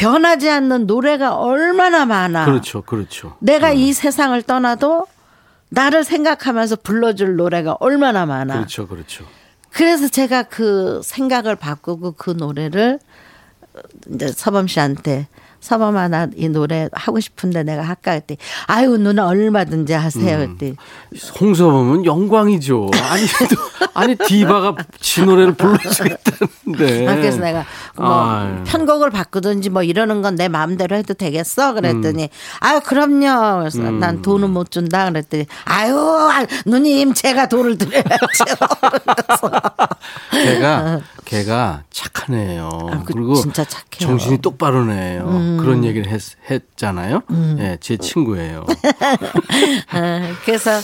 변하지 0.00 0.48
않는 0.48 0.86
노래가 0.86 1.36
얼마나 1.36 2.06
많아. 2.06 2.46
그렇죠. 2.46 2.80
그렇죠. 2.80 3.36
내가 3.40 3.72
이 3.72 3.92
세상을 3.92 4.40
떠나도 4.42 5.06
나를 5.68 6.04
생각하면서 6.04 6.76
불러줄 6.76 7.36
노래가 7.36 7.76
얼마나 7.80 8.24
많아. 8.24 8.54
그렇죠. 8.54 8.88
그렇죠. 8.88 9.26
그래서 9.70 10.08
제가 10.08 10.44
그 10.44 11.02
생각을 11.04 11.54
바꾸고 11.54 12.12
그 12.12 12.30
노래를 12.30 12.98
이제 14.14 14.28
서범 14.28 14.68
씨한테 14.68 15.28
서범아 15.60 16.08
나이 16.08 16.48
노래 16.48 16.88
하고 16.92 17.20
싶은데 17.20 17.62
내가 17.62 17.82
할까 17.82 18.12
했더니 18.12 18.38
아유 18.66 18.96
누나 18.98 19.26
얼마든지 19.26 19.92
하세요 19.92 20.38
음. 20.38 20.50
했더니 20.52 20.74
홍서범은 21.40 22.04
영광이죠. 22.06 22.90
아니, 23.10 23.22
또- 23.26 23.88
아니 23.94 24.16
디바가 24.16 24.74
지 25.00 25.22
노래를 25.22 25.54
불러주겠다는데. 25.54 27.08
아, 27.08 27.14
그래서 27.16 27.38
내가 27.40 27.64
뭐 27.96 28.30
아유. 28.30 28.64
편곡을 28.64 29.10
바꾸든지 29.10 29.70
뭐 29.70 29.82
이러는 29.82 30.22
건 30.22 30.30
내 30.40 30.46
마음대로 30.48 30.94
해도 30.96 31.12
되겠어 31.12 31.74
그랬더니 31.74 32.30
아유 32.60 32.80
그럼요 32.84 33.58
그래서 33.58 33.80
음. 33.80 33.98
난 33.98 34.22
돈은 34.22 34.48
못 34.50 34.70
준다 34.70 35.06
그랬더니 35.10 35.44
아유 35.64 35.94
아, 35.98 36.46
누님 36.64 37.12
제가 37.14 37.48
돈을 37.48 37.76
드려야죠 37.76 38.08
걔가 40.32 41.00
걔가 41.24 41.82
착한 41.90 42.34
애예요. 42.34 42.68
아, 42.90 43.02
그 43.04 43.12
그리고 43.12 43.34
진짜 43.34 43.64
착해요. 43.64 43.82
음. 44.02 44.06
정신이 44.18 44.38
똑바른 44.38 44.90
애예요. 44.90 45.24
그런 45.58 45.84
얘기를 45.84 46.10
했, 46.10 46.20
했잖아요. 46.50 47.22
예, 47.58 47.78
제 47.80 47.96
친구예요. 47.96 48.60
어, 48.60 48.66
그래서 50.44 50.78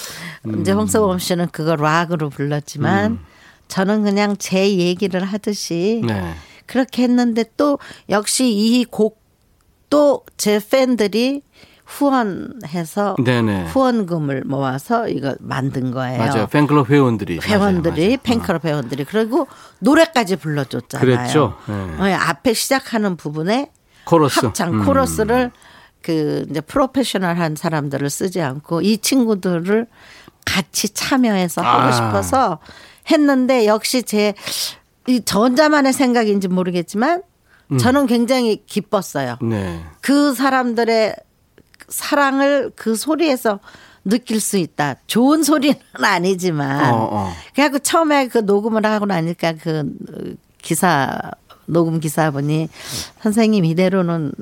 이제 0.60 0.72
음. 0.72 0.78
홍서범 0.78 1.18
씨는 1.18 1.48
그걸 1.52 1.78
락으로 1.80 2.30
불렀지만 2.30 3.18
저는 3.68 4.04
그냥 4.04 4.36
제 4.38 4.76
얘기를 4.76 5.24
하듯이 5.24 6.02
네. 6.06 6.34
그렇게 6.66 7.02
했는데 7.04 7.44
또 7.56 7.78
역시 8.08 8.50
이 8.50 8.84
곡도 8.84 10.24
제 10.36 10.60
팬들이 10.60 11.42
후원해서 11.86 13.16
네네. 13.24 13.66
후원금을 13.66 14.42
모아서 14.44 15.08
이걸 15.08 15.36
만든 15.40 15.92
거예요. 15.92 16.18
맞아요. 16.18 16.46
팬클럽 16.48 16.90
회원들이 16.90 17.38
회원들이 17.42 17.94
맞아요, 17.94 18.08
맞아요. 18.08 18.16
팬클럽 18.22 18.64
회원들이 18.64 19.04
그리고 19.04 19.46
노래까지 19.78 20.36
불러줬잖아요. 20.36 21.06
그랬죠. 21.06 21.54
네. 21.68 21.74
어, 21.74 22.16
앞에 22.16 22.54
시작하는 22.54 23.16
부분에 23.16 23.70
코러스. 24.06 24.46
합창 24.46 24.72
음. 24.72 24.84
코러스를 24.86 25.50
그 26.00 26.46
이제 26.48 26.60
프로페셔널한 26.60 27.56
사람들을 27.56 28.08
쓰지 28.08 28.40
않고 28.40 28.80
이 28.80 28.98
친구들을 28.98 29.86
같이 30.46 30.88
참여해서 30.88 31.60
하고 31.60 31.88
아. 31.88 31.92
싶어서 31.92 32.58
했는데 33.10 33.66
역시 33.66 34.04
제이저 34.04 35.40
혼자만의 35.40 35.92
생각인지 35.92 36.48
모르겠지만 36.48 37.22
음. 37.72 37.78
저는 37.78 38.06
굉장히 38.06 38.64
기뻤어요. 38.64 39.38
네. 39.42 39.82
그 40.00 40.32
사람들의 40.32 41.16
사랑을 41.88 42.70
그 42.76 42.94
소리에서 42.94 43.58
느낄 44.04 44.40
수 44.40 44.56
있다. 44.56 44.94
좋은 45.08 45.42
소리는 45.42 45.76
아니지만. 45.94 46.94
어, 46.94 47.08
어. 47.10 47.32
그래갖고 47.54 47.80
처음에 47.80 48.28
그 48.28 48.38
녹음을 48.38 48.86
하고 48.86 49.06
나니까 49.06 49.54
그 49.54 50.36
기사 50.62 51.18
녹음 51.66 52.00
기사분이 52.00 52.68
선생님 53.22 53.64
이대로는 53.64 54.32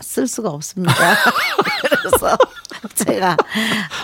쓸 0.00 0.26
수가 0.26 0.50
없습니다. 0.50 0.94
그래서 2.02 2.36
제가 2.94 3.36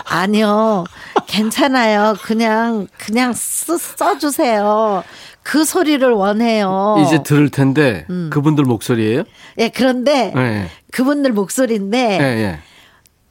아니요 0.05 0.85
괜찮아요. 1.27 2.15
그냥 2.21 2.87
그냥 2.97 3.33
쓰, 3.33 3.77
써주세요. 3.77 5.03
그 5.43 5.63
소리를 5.63 6.09
원해요. 6.11 7.01
이제 7.05 7.23
들을 7.23 7.49
텐데 7.49 8.05
음. 8.09 8.29
그분들 8.31 8.65
목소리예요? 8.65 9.23
예 9.57 9.69
그런데 9.69 10.31
네. 10.35 10.69
그분들 10.91 11.31
목소리인데 11.31 12.19
예, 12.19 12.23
예. 12.23 12.59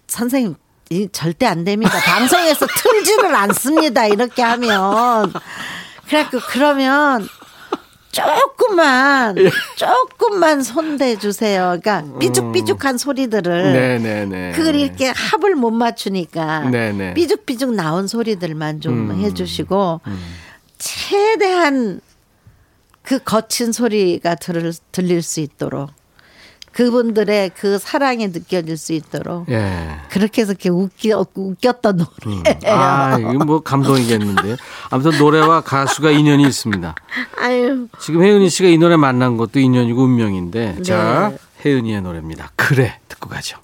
선생님 0.08 0.56
이 0.90 1.08
절대 1.12 1.46
안 1.46 1.64
됩니다. 1.64 1.98
방송에서 1.98 2.66
틀지를 2.66 3.34
않습니다. 3.34 4.06
이렇게 4.06 4.42
하면 4.42 5.32
그래갖고 6.06 6.38
그러면 6.48 7.28
조금만 8.12 9.36
예. 9.38 9.50
조금만 9.76 10.62
손대 10.62 11.16
주세요. 11.16 11.78
그러니까 11.80 12.18
삐죽삐죽한 12.18 12.98
소리들을 12.98 13.72
네, 13.72 13.98
네, 13.98 14.24
네. 14.24 14.52
그걸 14.52 14.74
이렇게 14.74 15.08
합을 15.08 15.54
못 15.54 15.70
맞추니까 15.70 16.70
네, 16.70 16.92
네. 16.92 17.14
삐죽삐죽 17.14 17.74
나온 17.74 18.06
소리들만 18.06 18.80
좀 18.80 19.10
음. 19.10 19.20
해주시고 19.20 20.00
최대한 20.78 22.00
그 23.02 23.18
거친 23.18 23.72
소리가 23.72 24.34
들, 24.34 24.72
들릴 24.92 25.22
수 25.22 25.40
있도록 25.40 25.90
그분들의 26.76 27.52
그 27.56 27.78
사랑이 27.78 28.28
느껴질 28.28 28.76
수 28.76 28.92
있도록 28.92 29.48
예. 29.48 29.96
그렇게 30.10 30.42
해서 30.42 30.52
이렇게 30.52 30.68
웃겨, 30.68 31.24
웃겼던 31.34 31.96
노래예요. 31.96 32.78
아, 32.78 33.16
이거 33.18 33.44
뭐 33.46 33.60
감동이겠는데. 33.60 34.56
아무튼 34.90 35.18
노래와 35.18 35.62
가수가 35.62 36.10
인연이 36.10 36.42
있습니다. 36.42 36.94
아유, 37.38 37.88
지금 37.98 38.22
혜은이 38.22 38.50
씨가 38.50 38.68
이 38.68 38.76
노래 38.76 38.96
만난 38.96 39.38
것도 39.38 39.58
인연이고 39.58 40.02
운명인데. 40.02 40.82
자, 40.82 41.30
네. 41.30 41.38
혜은이의 41.64 42.02
노래입니다. 42.02 42.52
그래. 42.56 42.98
듣고 43.08 43.30
가죠. 43.30 43.56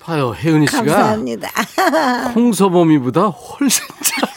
봐요, 0.00 0.32
혜은이 0.34 0.68
씨가 0.68 0.78
감사합니다. 0.78 1.50
홍서범이보다 2.34 3.26
훨씬 3.26 3.84
잘. 4.02 4.30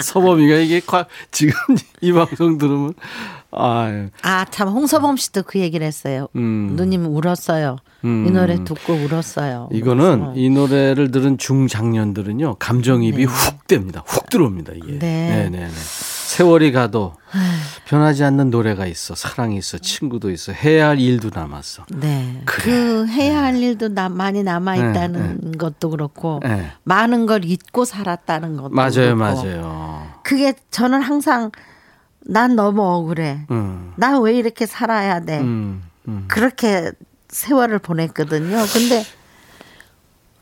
서범이가 0.02 0.54
이게 0.56 0.80
과- 0.80 1.04
지금 1.30 1.52
이 2.00 2.10
방송 2.10 2.56
들으면 2.56 2.94
아, 3.52 4.08
아, 4.22 4.44
참, 4.50 4.68
홍서범 4.68 5.16
씨도 5.16 5.42
그 5.42 5.58
얘기를 5.58 5.86
했어요. 5.86 6.28
음. 6.36 6.74
누님 6.76 7.06
울었어요. 7.06 7.76
음. 8.04 8.26
이 8.26 8.30
노래 8.30 8.62
듣고 8.64 8.94
울었어요. 8.94 9.68
이거는 9.72 10.20
그래서 10.20 10.32
이 10.36 10.48
노래를 10.50 11.10
들은 11.10 11.36
중장년들은요 11.36 12.56
감정입이 12.58 13.24
훅 13.24 13.66
됩니다. 13.66 14.02
훅 14.06 14.30
들어옵니다 14.30 14.72
이게. 14.74 14.98
네. 14.98 14.98
네, 14.98 15.48
네, 15.50 15.66
네. 15.66 15.70
세월이 15.70 16.70
가도 16.72 17.14
변하지 17.86 18.22
않는 18.24 18.50
노래가 18.50 18.86
있어, 18.86 19.16
사랑이 19.16 19.58
있어, 19.58 19.78
친구도 19.78 20.30
있어, 20.30 20.52
해야 20.52 20.88
할 20.88 21.00
일도 21.00 21.30
남았어. 21.34 21.86
네. 21.90 22.40
그래. 22.44 22.64
그 22.64 23.06
해야 23.08 23.42
할 23.42 23.56
일도 23.56 23.88
나, 23.88 24.08
많이 24.08 24.44
남아 24.44 24.76
있다는 24.76 25.40
네, 25.42 25.58
것도 25.58 25.90
그렇고 25.90 26.40
네. 26.42 26.70
많은 26.84 27.26
걸 27.26 27.44
잊고 27.44 27.84
살았다는 27.84 28.56
것도 28.56 28.70
맞아요, 28.70 29.16
그렇고. 29.16 29.16
맞아요. 29.16 30.06
그게 30.22 30.54
저는 30.70 31.02
항상 31.02 31.50
난 32.26 32.54
너무 32.56 32.82
억울해. 32.82 33.46
음, 33.50 33.92
난왜 33.96 34.34
이렇게 34.34 34.66
살아야 34.66 35.20
돼? 35.20 35.40
음, 35.40 35.82
음. 36.08 36.24
그렇게 36.28 36.92
세월을 37.28 37.78
보냈거든요. 37.78 38.56
근데 38.72 39.04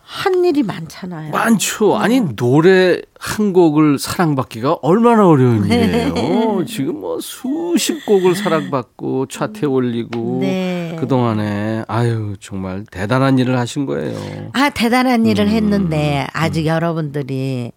한 0.01 0.43
일이 0.43 0.62
많잖아요. 0.62 1.33
많죠. 1.33 1.97
음. 1.97 2.01
아니 2.01 2.21
노래 2.35 2.99
한 3.21 3.53
곡을 3.53 3.99
사랑받기가 3.99 4.79
얼마나 4.81 5.29
어려운 5.29 5.69
네. 5.69 5.85
일이에요. 5.85 6.64
지금 6.67 7.01
뭐 7.01 7.19
수십 7.21 8.07
곡을 8.07 8.35
사랑받고 8.35 9.27
차트에 9.27 9.67
올리고 9.67 10.38
네. 10.41 10.97
그 10.99 11.07
동안에 11.07 11.85
아유 11.88 12.37
정말 12.41 12.85
대단한 12.91 13.38
일을 13.38 13.59
하신 13.59 13.85
거예요. 13.85 14.51
아 14.55 14.71
대단한 14.71 15.27
일을 15.27 15.45
음, 15.45 15.51
했는데 15.51 16.27
아직 16.33 16.64
여러분들이 16.64 17.73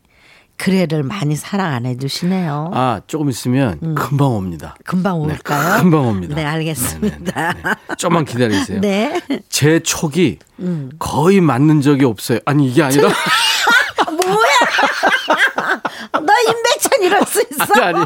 그래를 0.61 1.01
많이 1.01 1.35
사랑 1.35 1.73
안 1.73 1.87
해주시네요. 1.87 2.69
아 2.71 3.01
조금 3.07 3.31
있으면 3.31 3.95
금방 3.95 4.35
옵니다. 4.35 4.75
금방 4.85 5.25
네, 5.25 5.33
올까요? 5.33 5.81
금방 5.81 6.07
옵니다. 6.07 6.35
네 6.35 6.45
알겠습니다. 6.45 7.55
좀만 7.97 8.25
기다리세요. 8.25 8.79
네. 8.79 9.19
제 9.49 9.79
촉이 9.79 10.37
거의 10.99 11.41
맞는 11.41 11.81
적이 11.81 12.05
없어요. 12.05 12.37
아니 12.45 12.67
이게 12.67 12.83
아니라 12.83 13.09
너 16.13 16.21
임백천 16.21 17.01
이럴 17.01 17.23
수 17.25 17.41
있어? 17.41 17.65
아니 17.81 17.97
아니 17.97 18.05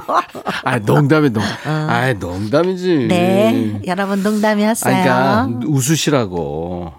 아니 0.64 0.86
농담이 0.86 1.32
농. 1.32 1.44
아 1.66 2.14
농담이지. 2.14 3.08
네, 3.10 3.82
여러분 3.86 4.24
농담이었어요. 4.24 4.94
그러니까 4.94 5.50
웃으시라고. 5.66 6.94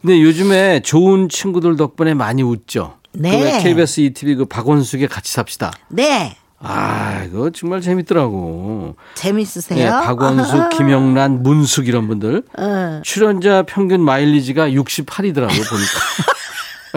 근데 0.00 0.22
요즘에 0.22 0.80
좋은 0.80 1.28
친구들 1.28 1.76
덕분에 1.76 2.14
많이 2.14 2.42
웃죠. 2.42 3.01
네. 3.14 3.30
그 3.30 3.44
왜 3.44 3.58
KBS 3.62 4.00
ETV 4.00 4.34
그 4.36 4.44
박원숙의 4.46 5.08
같이 5.08 5.32
삽시다. 5.32 5.72
네, 5.88 6.36
아, 6.58 7.24
이거 7.26 7.50
정말 7.50 7.80
재밌더라고. 7.80 8.96
재밌으세요? 9.14 9.76
네, 9.76 9.90
박원숙, 10.06 10.70
김영란, 10.78 11.42
문숙 11.42 11.88
이런 11.88 12.06
분들. 12.08 12.42
어. 12.58 13.00
출연자 13.04 13.64
평균 13.66 14.00
마일리지가 14.00 14.68
68이더라고요, 14.68 15.68
보니까. 15.68 16.00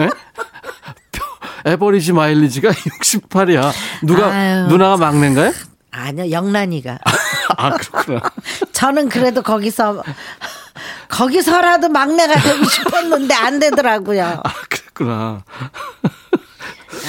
예? 0.00 0.10
에버리지 1.72 2.12
마일리지가 2.12 2.70
68이야. 2.70 3.72
누가, 4.02 4.28
아유. 4.32 4.66
누나가 4.68 4.96
막내인가요? 4.96 5.52
아니요, 5.90 6.30
영란이가. 6.30 6.98
아, 7.58 7.70
그렇구나. 7.70 8.20
저는 8.72 9.08
그래도 9.08 9.42
거기서 9.42 10.02
거기서라도 11.08 11.88
막내가 11.88 12.34
되고 12.40 12.64
싶었는데 12.64 13.34
안 13.34 13.58
되더라고요. 13.58 14.42
아, 14.44 14.52
그렇구나. 14.68 15.42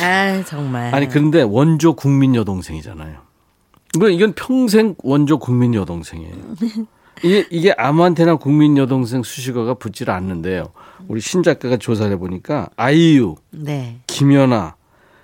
아 0.01 0.43
정말. 0.45 0.93
아니 0.93 1.07
그런데 1.07 1.41
원조 1.41 1.93
국민 1.93 2.35
여동생이잖아요. 2.35 3.17
뭐 3.99 4.09
이건 4.09 4.33
평생 4.33 4.95
원조 5.03 5.39
국민 5.39 5.73
여동생이에요. 5.73 6.33
이게 7.23 7.47
이게 7.49 7.73
아무한테나 7.77 8.35
국민 8.35 8.77
여동생 8.77 9.23
수식어가 9.23 9.75
붙질 9.75 10.11
않는데요. 10.11 10.65
우리 11.07 11.19
신 11.21 11.41
작가가 11.43 11.77
조사를 11.77 12.11
해보니까 12.13 12.69
아이유, 12.75 13.35
네. 13.51 13.99
김연아 14.07 14.75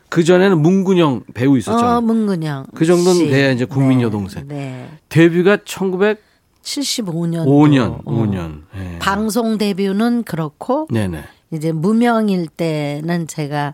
그 0.10 0.24
전에는 0.24 0.62
문근영 0.62 1.24
배우 1.34 1.58
있었잖아요. 1.58 1.98
어 1.98 2.02
문근영. 2.02 2.68
그 2.76 2.86
정도는 2.86 3.14
씨. 3.16 3.30
돼야 3.30 3.52
이제 3.52 3.66
국민 3.66 4.02
여동생. 4.02 4.48
네. 4.48 4.88
데뷔가 5.10 5.58
1905년, 5.58 6.18
75년. 6.64 8.04
5년. 8.04 8.62
예. 8.78 9.00
방송 9.00 9.58
데뷔는 9.58 10.24
그렇고 10.24 10.88
네네. 10.92 11.24
이제 11.52 11.72
무명일 11.72 12.48
때는 12.48 13.28
제가 13.28 13.74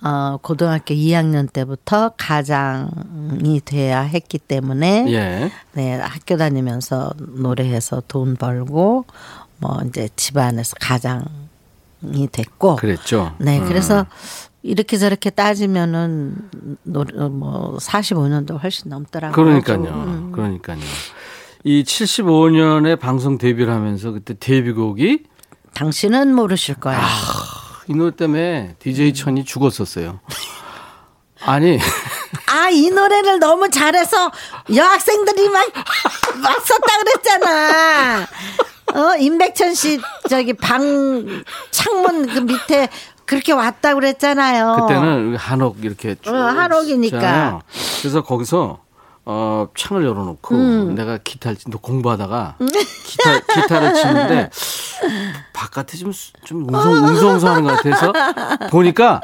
어 0.00 0.38
고등학교 0.40 0.94
2학년 0.94 1.52
때부터 1.52 2.12
가장이 2.16 3.60
돼야 3.64 4.00
했기 4.00 4.38
때문에 4.38 5.06
예. 5.08 5.50
네, 5.72 5.94
학교 5.96 6.36
다니면서 6.36 7.12
노래해서 7.18 8.02
돈 8.06 8.36
벌고 8.36 9.06
뭐 9.58 9.80
이제 9.86 10.08
집안에서 10.14 10.76
가장이 10.80 12.28
됐고 12.30 12.76
그랬죠. 12.76 13.34
네, 13.38 13.58
음. 13.58 13.66
그래서 13.66 14.06
이렇게 14.62 14.98
저렇게 14.98 15.30
따지면은 15.30 16.36
노래 16.84 17.28
뭐 17.28 17.76
45년도 17.80 18.62
훨씬 18.62 18.90
넘더라고요. 18.90 19.34
그러니까요. 19.34 19.94
음. 19.94 20.32
그러니까요. 20.32 20.78
이 21.64 21.82
75년에 21.82 22.98
방송 23.00 23.36
데뷔를 23.36 23.72
하면서 23.72 24.12
그때 24.12 24.34
데뷔곡이 24.38 25.24
당신은 25.74 26.34
모르실 26.34 26.76
거야. 26.76 27.00
이 27.88 27.94
노래 27.94 28.14
때문에 28.14 28.76
DJ 28.78 29.14
천이 29.14 29.44
죽었었어요. 29.44 30.20
아니, 31.44 31.78
아, 32.50 32.68
이 32.68 32.90
노래를 32.90 33.38
너무 33.38 33.70
잘해서 33.70 34.30
여학생들이 34.74 35.48
막 35.48 35.66
왔었다 36.44 36.98
그랬잖아. 37.02 38.26
어, 38.94 39.16
임백천 39.18 39.74
씨 39.74 40.00
저기 40.28 40.52
방 40.54 41.42
창문 41.70 42.26
그 42.26 42.38
밑에 42.40 42.88
그렇게 43.24 43.52
왔다 43.52 43.94
그랬잖아요. 43.94 44.86
그때는 44.88 45.36
한옥 45.36 45.84
이렇게 45.84 46.14
쭉 46.20 46.30
어, 46.34 46.36
한옥이니까. 46.36 47.16
있잖아요. 47.16 47.62
그래서 48.00 48.22
거기서 48.22 48.80
어, 49.30 49.68
창을 49.76 50.04
열어놓고 50.06 50.54
음. 50.54 50.94
내가 50.94 51.18
기타를 51.18 51.58
치- 51.58 51.70
너 51.70 51.76
공부하다가 51.78 52.56
기타 53.04 53.40
기타를 53.40 53.92
치는데 53.94 54.50
바깥에 55.52 55.98
좀 55.98 56.12
좀 56.46 56.66
웅성 56.66 56.92
웅성서하는 57.08 57.62
것 57.64 57.76
같아서 57.76 58.10
보니까 58.70 59.20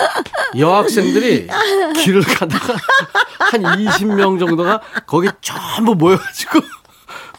여학생들이 0.58 1.48
길을 1.96 2.20
가다가 2.22 2.74
한 3.40 3.62
20명 3.62 4.38
정도가 4.38 4.82
거기 5.06 5.30
전부 5.40 5.94
모여가지고 5.94 6.60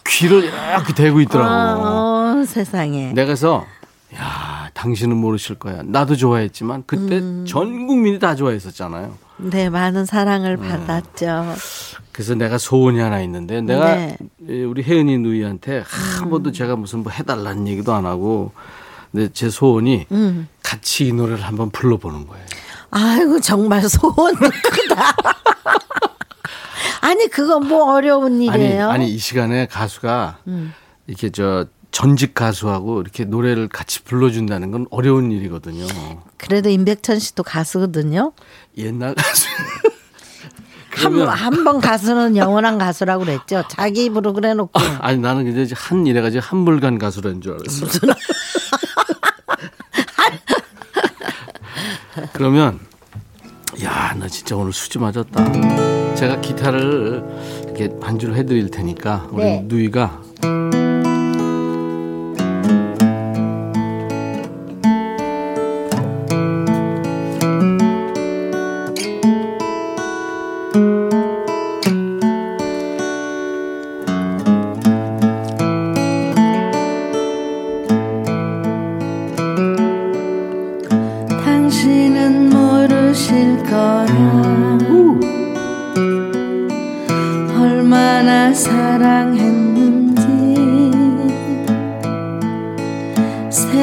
귀를 0.08 0.46
이렇게 0.46 0.94
대고 0.96 1.22
있더라고. 1.22 1.82
어, 1.84 2.44
세상에. 2.48 3.12
내가 3.14 3.28
그래서 3.28 3.64
야 4.16 4.70
당신은 4.74 5.16
모르실 5.16 5.60
거야. 5.60 5.82
나도 5.84 6.16
좋아했지만 6.16 6.84
그때 6.88 7.18
음. 7.20 7.46
전 7.48 7.86
국민이 7.86 8.18
다 8.18 8.36
좋아했었잖아요. 8.36 9.16
네, 9.38 9.70
많은 9.70 10.06
사랑을 10.06 10.58
음. 10.60 10.68
받았죠. 10.68 11.56
그래서 12.12 12.36
내가 12.36 12.58
소원이 12.58 13.00
하나 13.00 13.22
있는데 13.22 13.62
내가 13.62 13.96
네. 13.96 14.18
이 14.48 14.62
우리 14.64 14.84
혜은이 14.84 15.18
누이한테 15.18 15.84
한 15.86 16.30
번도 16.30 16.52
제가 16.54 16.76
무슨 16.78 17.00
뭐 17.00 17.12
해달라는 17.12 17.68
얘기도 17.68 17.94
안 17.94 18.06
하고 18.06 18.54
근데 19.12 19.30
제 19.34 19.50
소원이 19.50 20.08
음. 20.12 20.48
같이 20.64 21.08
이 21.08 21.14
노래를 21.14 21.44
한번 21.44 21.70
불러보는 21.72 22.28
거예요. 22.28 22.46
아이고 22.92 23.42
정말 23.42 23.82
소원 23.90 24.36
크다. 24.36 25.16
아니 27.02 27.28
그거 27.28 27.60
뭐 27.60 27.94
어려운 27.94 28.34
아니 28.50 28.66
일이에요? 28.66 28.86
음. 28.86 28.90
아니 28.90 29.10
이 29.10 29.18
시간에 29.18 29.66
가수가 29.68 30.38
이렇게 31.08 31.30
저 31.30 31.66
전직 31.96 32.34
가수하고 32.34 33.00
이렇게 33.00 33.24
노래를 33.24 33.70
같이 33.70 34.04
불러준다는 34.04 34.70
건 34.70 34.86
어려운 34.90 35.32
일이거든요. 35.32 35.86
그래도 36.36 36.70
임백천 36.70 37.20
씨도 37.20 37.44
가수거든요. 37.44 38.34
옛날 38.78 39.16
가수. 39.16 39.48
한한 41.26 41.64
번 41.64 41.80
가수는 41.80 42.36
영원한 42.36 42.78
가수라고 42.78 43.24
그랬죠. 43.24 43.64
자기 43.70 44.04
입으로 44.06 44.34
그래놓고 44.34 44.78
아 45.00 45.14
니 45.14 45.20
나는 45.20 45.46
근데 45.46 45.64
이제 45.64 45.74
한 45.78 46.06
이래가지고 46.06 46.44
한물간 46.44 46.98
가수라는 46.98 47.40
줄 47.40 47.54
알았어. 47.54 47.88
그러면 52.34 52.80
야 53.84 54.14
나 54.18 54.28
진짜 54.28 54.56
오늘 54.58 54.74
수지 54.74 55.00
맞았다. 55.00 56.16
제가 56.16 56.42
기타를 56.42 57.24
이렇게 57.64 57.90
반주를 58.00 58.36
해드릴 58.36 58.70
테니까 58.72 59.28
우리 59.32 59.44
네. 59.44 59.62
누이가 59.66 60.22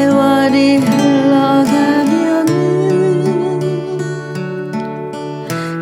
세월이 0.02 0.78
흘러가면은 0.78 2.46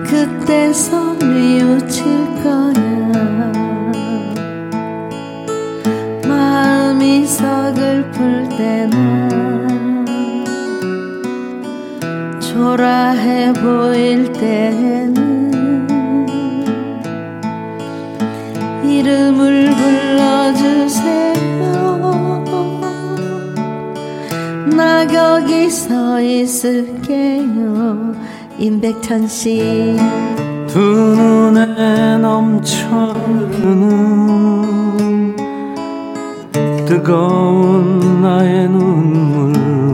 그때서 0.05 1.15
뉘우칠 1.15 2.05
거야. 2.43 3.53
마음이 6.29 7.25
서글플 7.25 8.49
때나 8.59 10.05
초라해 12.41 13.55
보일 13.55 14.31
때 14.35 15.00
있을게요. 26.41 28.15
임백천 28.59 29.27
씨. 29.29 29.97
두 30.67 30.79
눈에 30.79 32.19
넘쳐흐르는 32.19 33.01
뜨거운 36.87 38.23
나의 38.23 38.69
눈물로 38.69 39.91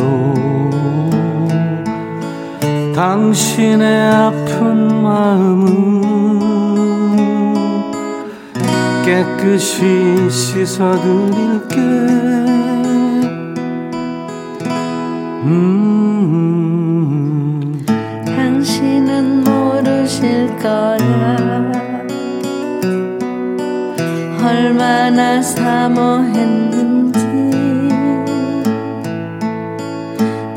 당신의 2.94 4.12
아픈 4.12 5.02
마음은 5.02 5.66
깨끗이 9.04 10.30
씻어드릴게. 10.30 11.76
음 15.48 15.85
거야 20.66 21.72
얼마나 24.44 25.40
사모했는지 25.40 27.18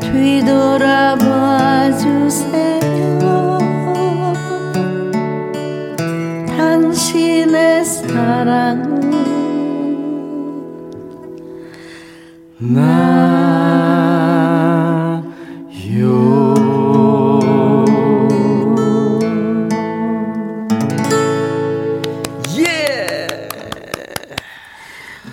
뒤돌아봐 0.00 1.92
주세요. 1.96 3.58
당신의 6.56 7.84
사랑은 7.84 9.00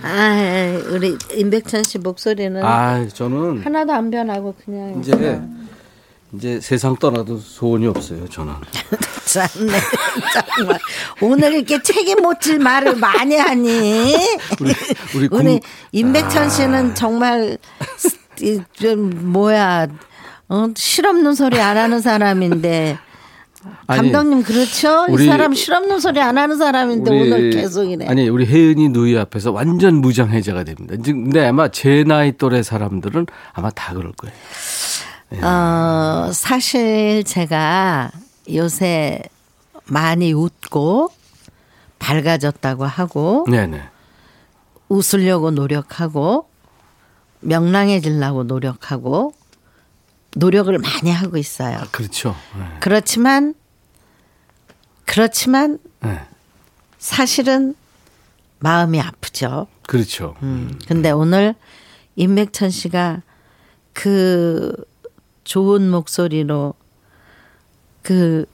아, 0.04 0.82
우리 0.92 1.18
임백천 1.34 1.84
씨 1.84 1.98
목소리는 1.98 2.64
아 2.64 3.08
저는 3.08 3.62
하나도 3.64 3.94
안 3.94 4.10
변하고 4.12 4.56
그냥 4.64 5.00
이제 5.00 5.42
이제 6.34 6.60
세상 6.62 6.96
떠나도 6.96 7.38
소원이 7.38 7.88
없어요 7.88 8.28
저는. 8.28 8.54
참네 9.28 9.78
정말. 10.56 10.80
오늘 11.22 11.54
이렇게 11.54 11.82
책임 11.82 12.22
못 12.22 12.40
질 12.40 12.60
말을 12.60 12.96
많이 12.96 13.36
하니. 13.36 14.16
우리 14.62 14.74
우리 15.16 15.28
군- 15.28 15.46
우리 15.48 15.60
임백천 15.92 16.50
씨는 16.50 16.96
정말 16.96 17.58
이, 18.42 18.62
좀 18.74 19.32
뭐야 19.32 19.88
어, 20.50 20.68
실없는 20.76 21.34
소리 21.34 21.60
안 21.60 21.76
하는 21.78 22.00
사람인데 22.00 22.98
아니, 23.88 24.12
감독님 24.12 24.44
그렇죠? 24.44 25.06
우리- 25.10 25.26
이 25.26 25.28
사람 25.28 25.54
실없는 25.54 26.00
소리 26.00 26.20
안 26.22 26.38
하는 26.38 26.58
사람인데 26.58 27.10
우리- 27.12 27.32
오늘 27.32 27.50
계속이네. 27.52 28.08
아니 28.08 28.28
우리 28.30 28.46
혜은이 28.46 28.90
누이 28.90 29.18
앞에서 29.18 29.52
완전 29.52 29.96
무장해제가 29.96 30.64
됩니다. 30.64 30.96
근데 31.04 31.46
아마 31.48 31.70
제 31.70 32.04
나이 32.04 32.32
또래 32.38 32.64
사람들은 32.64 33.26
아마 33.54 33.70
다 33.70 33.94
그럴 33.94 34.12
거예요. 34.14 34.36
어, 35.44 36.32
사실 36.34 37.24
제가 37.26 38.12
요새 38.54 39.22
많이 39.86 40.32
웃고 40.34 41.10
밝아졌다고 42.00 42.86
하고 42.86 43.46
네네. 43.50 43.82
웃으려고 44.90 45.52
노력하고 45.52 46.48
명랑해지려고 47.42 48.44
노력하고 48.44 49.34
노력을 50.36 50.78
많이 50.78 51.12
하고 51.12 51.38
있어요. 51.38 51.80
그렇죠. 51.92 52.36
네. 52.58 52.66
그렇지만 52.80 53.54
그렇지만 55.06 55.80
네. 56.02 56.22
사실은 56.98 57.76
마음이 58.60 59.00
아프죠. 59.00 59.68
그렇죠. 59.88 60.36
음. 60.42 60.80
근데 60.88 61.12
오늘 61.12 61.56
임백천 62.16 62.70
씨가 62.70 63.22
그 63.94 64.76
좋은 65.44 65.90
목소리로 65.90 66.74
그 68.02 68.46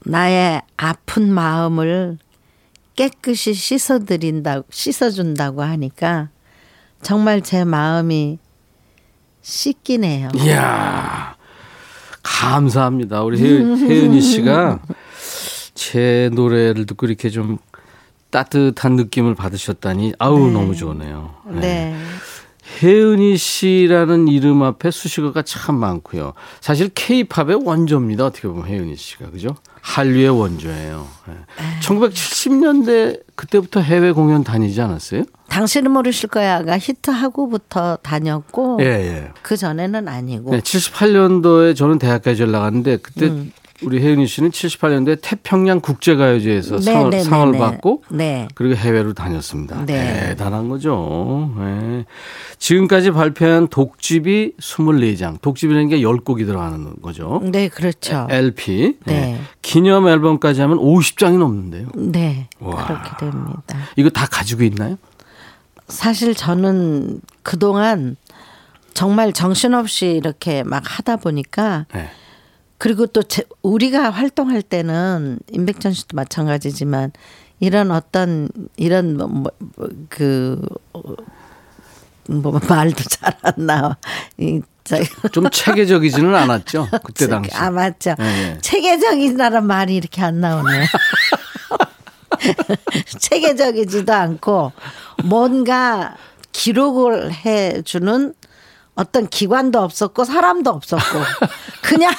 나의 0.00 0.62
아픈 0.76 1.32
마음을 1.32 2.18
깨끗이 2.94 3.54
씻어드린다고 3.54 4.66
씻어준다고 4.70 5.62
하니까 5.62 6.30
정말 7.02 7.42
제 7.42 7.64
마음이 7.64 8.38
씻기네요. 9.48 10.28
이야 10.34 11.34
감사합니다. 12.22 13.22
우리 13.22 13.40
혜, 13.40 13.46
혜은이 13.64 14.20
씨가 14.20 14.80
제 15.74 16.28
노래를 16.34 16.84
듣고 16.84 17.06
이렇게 17.06 17.30
좀 17.30 17.56
따뜻한 18.30 18.96
느낌을 18.96 19.34
받으셨다니 19.34 20.12
아우 20.18 20.50
너무 20.50 20.76
좋네요. 20.76 21.34
네. 21.46 21.96
혜은이 22.82 23.36
씨라는 23.36 24.28
이름 24.28 24.62
앞에 24.62 24.90
수식어가 24.90 25.42
참 25.42 25.76
많고요. 25.76 26.34
사실 26.60 26.90
케이팝의 26.94 27.62
원조입니다. 27.64 28.26
어떻게 28.26 28.46
보면 28.48 28.66
혜은이 28.66 28.96
씨가 28.96 29.30
그죠? 29.30 29.56
한류의 29.80 30.28
원조예요. 30.28 31.06
예. 31.28 31.80
1970년대 31.80 33.22
그때부터 33.34 33.80
해외 33.80 34.12
공연 34.12 34.44
다니지 34.44 34.80
않았어요? 34.80 35.24
당신은 35.48 35.90
모르실 35.90 36.28
거야가 36.28 36.78
히트하고부터 36.78 37.96
다녔고 38.02 38.78
예, 38.82 38.84
예. 38.84 39.32
그 39.42 39.56
전에는 39.56 40.06
아니고 40.06 40.50
네, 40.50 40.60
78년도에 40.60 41.74
저는 41.74 41.98
대학까지 41.98 42.42
올라갔는데 42.42 42.98
그때 42.98 43.26
음. 43.26 43.52
우리 43.82 44.00
혜은이 44.00 44.26
씨는 44.26 44.50
78년도에 44.50 45.18
태평양 45.22 45.80
국제가요제에서 45.80 46.76
네, 46.76 46.82
상을, 46.82 47.10
네, 47.10 47.16
네, 47.18 47.22
상을 47.22 47.52
네. 47.52 47.58
받고 47.58 48.02
네. 48.10 48.48
그리고 48.54 48.74
해외로 48.74 49.12
다녔습니다. 49.12 49.84
네. 49.86 50.28
대단한 50.30 50.68
거죠. 50.68 51.52
네. 51.56 52.04
지금까지 52.58 53.12
발표한 53.12 53.68
독집이 53.68 54.54
24장. 54.58 55.40
독집이라는 55.40 55.88
게 55.88 56.00
10곡이 56.00 56.44
들어가는 56.46 56.96
거죠. 57.00 57.40
네, 57.44 57.68
그렇죠. 57.68 58.26
LP. 58.30 58.96
네. 59.04 59.40
기념 59.62 60.08
앨범까지 60.08 60.60
하면 60.62 60.78
50장이 60.78 61.38
넘는데요. 61.38 61.88
네. 61.94 62.48
와. 62.58 62.86
그렇게 62.86 63.10
됩니다. 63.18 63.78
이거 63.96 64.10
다 64.10 64.26
가지고 64.26 64.64
있나요? 64.64 64.96
사실 65.86 66.34
저는 66.34 67.20
그동안 67.42 68.16
정말 68.92 69.32
정신없이 69.32 70.08
이렇게 70.08 70.64
막 70.64 70.82
하다 70.84 71.16
보니까 71.16 71.86
네. 71.94 72.10
그리고 72.78 73.06
또 73.06 73.22
제, 73.22 73.42
우리가 73.62 74.10
활동할 74.10 74.62
때는 74.62 75.38
임백천 75.50 75.92
씨도 75.92 76.16
마찬가지지만 76.16 77.12
이런 77.60 77.90
어떤 77.90 78.48
이런 78.76 79.16
뭐, 79.16 79.26
뭐, 79.26 79.52
뭐, 79.76 79.88
그, 80.08 80.60
뭐 82.28 82.60
말도 82.68 83.02
잘 83.04 83.34
안 83.42 83.66
나와. 83.66 83.96
이, 84.38 84.60
저, 84.84 84.96
좀 85.32 85.48
체계적이지는 85.50 86.34
않았죠. 86.34 86.88
그때 87.04 87.26
당시. 87.26 87.50
아 87.54 87.70
맞죠. 87.70 88.14
예, 88.20 88.24
예. 88.24 88.58
체계적이라는 88.60 89.64
말이 89.64 89.96
이렇게 89.96 90.22
안 90.22 90.40
나오네요. 90.40 90.84
체계적이지도 93.18 94.12
않고 94.12 94.72
뭔가 95.24 96.14
기록을 96.52 97.32
해주는 97.32 98.34
어떤 98.98 99.28
기관도 99.28 99.78
없었고 99.80 100.24
사람도 100.24 100.70
없었고 100.70 101.20
그냥 101.82 102.12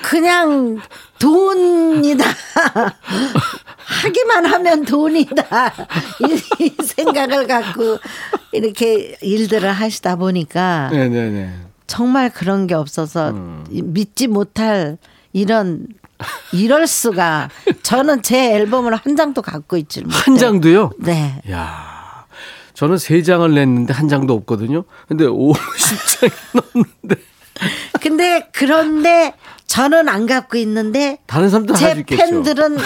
그냥 0.00 0.78
돈이다 1.18 2.24
하기만 4.02 4.46
하면 4.46 4.84
돈이다 4.84 5.72
이, 6.60 6.64
이 6.64 6.76
생각을 6.82 7.48
갖고 7.48 7.98
이렇게 8.52 9.16
일들을 9.20 9.70
하시다 9.72 10.14
보니까 10.16 10.90
네네네. 10.92 11.52
정말 11.88 12.30
그런 12.30 12.68
게 12.68 12.74
없어서 12.74 13.34
이- 13.70 13.82
믿지 13.82 14.28
못할 14.28 14.98
이런 15.32 15.86
이럴 16.52 16.86
수가 16.86 17.48
저는 17.82 18.22
제 18.22 18.54
앨범을 18.54 18.94
한 18.94 19.16
장도 19.16 19.42
갖고 19.42 19.76
있지 19.76 20.02
못해요. 20.02 20.20
한 20.24 20.36
장도요? 20.36 20.90
네. 20.98 21.40
야 21.50 21.97
저는 22.78 22.96
세 22.96 23.24
장을 23.24 23.52
냈는데 23.52 23.92
한 23.92 24.08
장도 24.08 24.32
없거든요. 24.34 24.84
근데 25.08 25.24
50장이 25.24 26.32
넘는데 26.54 27.16
근데 28.00 28.48
그런데 28.52 29.34
저는 29.66 30.08
안 30.08 30.26
갖고 30.26 30.56
있는데 30.58 31.18
다른 31.26 31.50
사람도 31.50 31.74
제. 31.74 32.04
팬들은 32.04 32.78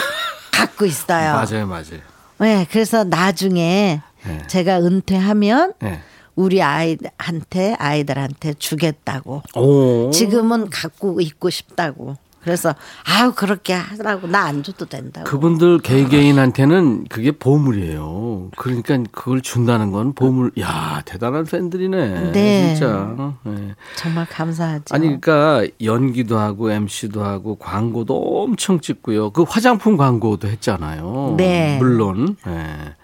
갖고 0.51 0.87
있어요. 0.87 1.35
맞아요, 1.35 1.67
맞아요. 1.67 2.01
네, 2.39 2.67
그래서 2.71 3.05
나중에 3.05 4.01
네. 4.25 4.43
제가 4.47 4.79
은퇴하면 4.79 5.75
네. 5.81 6.01
우리 6.37 6.63
아이한테 6.63 7.77
아이들한테 7.79 8.55
주겠다고. 8.55 9.43
오. 9.57 10.11
지금은 10.11 10.71
갖고 10.71 11.21
있고 11.21 11.51
싶다고. 11.51 12.17
그래서 12.43 12.75
아우 13.05 13.33
그렇게 13.33 13.73
하라고 13.73 14.27
나 14.27 14.43
안 14.43 14.63
줘도 14.63 14.87
된다고. 14.87 15.25
그분들 15.25 15.79
개개인한테는 15.79 17.05
그게 17.09 17.31
보물이에요. 17.31 18.51
그러니까 18.57 18.99
그걸 19.13 19.41
준다는 19.41 19.93
건 19.93 20.13
보물. 20.15 20.51
야 20.61 21.01
대단한 21.05 21.45
팬들이네. 21.45 22.33
네. 22.33 22.75
진짜. 22.75 23.35
네. 23.45 23.75
정말 23.97 24.27
감사하죠. 24.27 24.85
아니 24.95 25.21
그러니까 25.21 25.65
연기도 25.83 26.39
하고 26.39 26.71
MC도 26.71 27.23
하고 27.25 27.55
광고도 27.57 28.43
엄청 28.43 28.81
찍고요. 28.81 29.31
그 29.31 29.45
화장품 29.45 29.97
광고도 29.97 30.49
했잖아요. 30.49 31.35
네. 31.37 31.79
물론 31.79 32.37
네. 32.45 32.95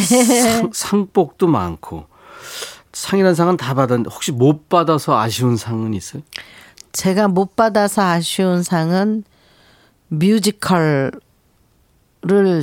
상, 0.00 0.70
상복도 0.74 1.46
많고 1.46 2.06
상이란 2.92 3.34
상은 3.34 3.56
다 3.56 3.74
받았는데 3.74 4.10
혹시 4.12 4.32
못 4.32 4.68
받아서 4.68 5.18
아쉬운 5.18 5.56
상은 5.56 5.94
있어요? 5.94 6.22
제가 6.92 7.28
못 7.28 7.56
받아서 7.56 8.02
아쉬운 8.02 8.62
상은 8.62 9.24
뮤지컬을 10.08 11.12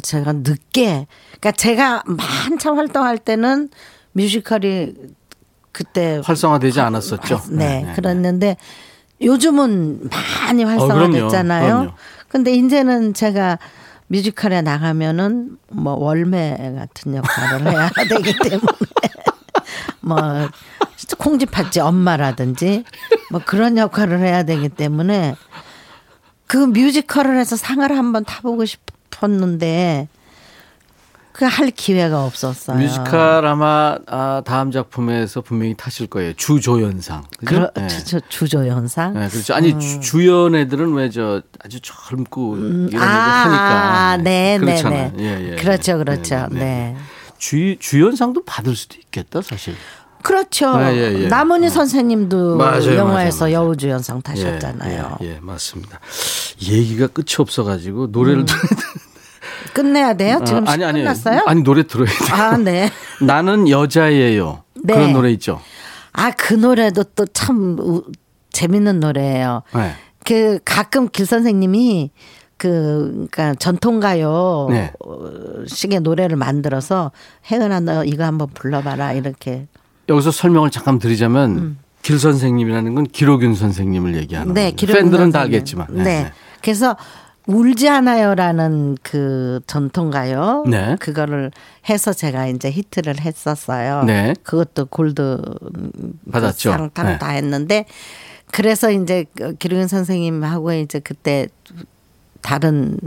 제가 0.01 0.33
늦게 0.33 1.07
그러니까 1.39 1.51
제가 1.51 2.03
한참 2.17 2.77
활동할 2.77 3.17
때는 3.17 3.69
뮤지컬이 4.13 4.93
그때 5.71 6.21
활성화되지 6.23 6.79
않았었죠. 6.79 7.41
네, 7.51 7.91
그랬는데 7.95 8.57
요즘은 9.21 10.09
많이 10.09 10.63
어. 10.63 10.67
활성화됐잖아요. 10.67 11.67
그럼요. 11.67 11.91
근데 12.29 12.53
이제는 12.53 13.13
제가 13.13 13.59
뮤지컬에 14.07 14.61
나가면은 14.61 15.57
뭐 15.71 15.93
월매 15.93 16.75
같은 16.77 17.15
역할을 17.15 17.71
해야 17.71 17.89
되기 18.09 18.33
때문에 18.37 18.69
뭐 20.01 20.17
콩쥐팥쥐 21.17 21.79
엄마라든지 21.79 22.83
뭐 23.31 23.41
그런 23.45 23.77
역할을 23.77 24.19
해야 24.19 24.43
되기 24.43 24.69
때문에 24.69 25.35
그 26.47 26.57
뮤지컬을 26.57 27.37
해서 27.37 27.55
상을 27.55 27.89
한번 27.97 28.23
타보고 28.23 28.65
싶었는데 28.65 30.07
그 31.33 31.43
할 31.43 31.69
기회가 31.69 32.23
없었어요. 32.23 32.77
뮤지컬 32.77 33.45
아마 33.45 33.97
아, 34.07 34.41
다음 34.45 34.71
작품에서 34.71 35.41
분명히 35.41 35.73
타실 35.75 36.07
거예요. 36.07 36.31
주조연상. 36.33 37.23
그죠? 37.37 37.45
그러, 37.45 37.71
네. 37.75 37.87
주, 37.89 38.21
주조 38.29 38.65
현상. 38.65 39.15
네, 39.15 39.27
그렇죠. 39.27 39.53
아니 39.53 39.77
주- 39.77 39.99
주연 39.99 40.55
애들은 40.55 40.93
왜 40.93 41.09
저 41.09 41.41
아주 41.61 41.81
젊고 41.81 42.55
이런 42.55 42.87
애들 42.87 42.99
아, 43.01 43.05
하니까 44.15 44.23
네, 44.23 44.57
네. 44.59 44.81
네. 44.81 45.11
예, 45.19 45.51
예, 45.51 45.55
그렇죠, 45.57 45.91
예. 45.91 45.97
그렇죠. 45.97 46.47
네. 46.51 46.95
주 47.37 47.75
주연상도 47.79 48.45
받을 48.45 48.73
수도 48.73 48.95
있겠다 48.97 49.41
사실. 49.41 49.75
그렇죠. 50.25 50.77
네, 50.77 50.95
예, 50.95 51.23
예. 51.23 51.27
남은희 51.27 51.69
선생님도 51.69 52.57
맞아요, 52.57 52.95
영화에서 52.95 53.45
맞아요, 53.45 53.55
맞아요. 53.57 53.67
여우주연상 53.67 54.21
타셨잖아요. 54.23 55.17
예, 55.21 55.25
예, 55.25 55.35
예, 55.35 55.39
맞습니다. 55.39 55.99
얘기가 56.61 57.07
끝이 57.07 57.35
없어가지고 57.37 58.07
노래를 58.07 58.39
음. 58.39 58.45
끝내야 59.73 60.15
돼요? 60.15 60.41
지금 60.45 60.67
아, 60.67 60.71
아니 60.71 60.83
아니 60.83 60.99
끝났어요? 60.99 61.43
아니 61.45 61.61
노래 61.61 61.85
들어야 61.85 62.07
돼. 62.07 62.33
아, 62.33 62.57
네. 62.57 62.89
나는 63.21 63.69
여자예요. 63.69 64.63
네. 64.83 64.93
그런 64.93 65.13
노래 65.13 65.31
있죠. 65.31 65.61
아, 66.13 66.31
그 66.31 66.53
노래도 66.53 67.03
또 67.03 67.25
참 67.33 67.77
재밌는 68.51 68.99
노래예요. 69.01 69.61
네. 69.75 69.93
그 70.23 70.59
가끔 70.65 71.07
길 71.09 71.25
선생님이 71.25 72.09
그 72.57 73.27
그러니까 73.29 73.53
전통가요 73.55 74.67
네. 74.71 74.91
어, 75.05 75.29
식의 75.67 75.99
노래를 75.99 76.37
만들어서 76.37 77.11
혜은아 77.51 77.81
너 77.81 78.05
이거 78.05 78.23
한번 78.23 78.47
불러봐라 78.53 79.11
이렇게 79.13 79.67
여기서 80.09 80.31
설명을 80.31 80.71
잠깐 80.71 80.99
드리자면 80.99 81.77
길 82.01 82.19
선생님이라는 82.19 82.95
건 82.95 83.05
기록윤 83.05 83.55
선생님을 83.55 84.15
얘기하는 84.15 84.51
음. 84.51 84.53
네, 84.53 84.75
팬들은 84.75 85.31
다. 85.31 85.41
알겠지만. 85.41 85.87
네. 85.91 86.31
그래서 86.61 86.95
울지 87.47 87.89
않아요라는 87.89 88.97
그 89.03 89.59
전통가요. 89.67 90.65
네. 90.67 90.95
그거를 90.99 91.51
해서 91.89 92.13
제가 92.13 92.47
이제 92.47 92.71
히트를 92.71 93.21
했었어요. 93.21 94.03
네. 94.03 94.33
그것도 94.43 94.87
골드 94.87 95.41
받았죠. 96.31 96.71
상탕 96.71 97.05
네. 97.05 97.17
다 97.17 97.29
했는데 97.29 97.85
그래서 98.51 98.91
이제 98.91 99.25
그 99.35 99.53
기록윤 99.55 99.87
선생님하고 99.87 100.73
이제 100.73 100.99
그때 100.99 101.47
다른 102.41 102.97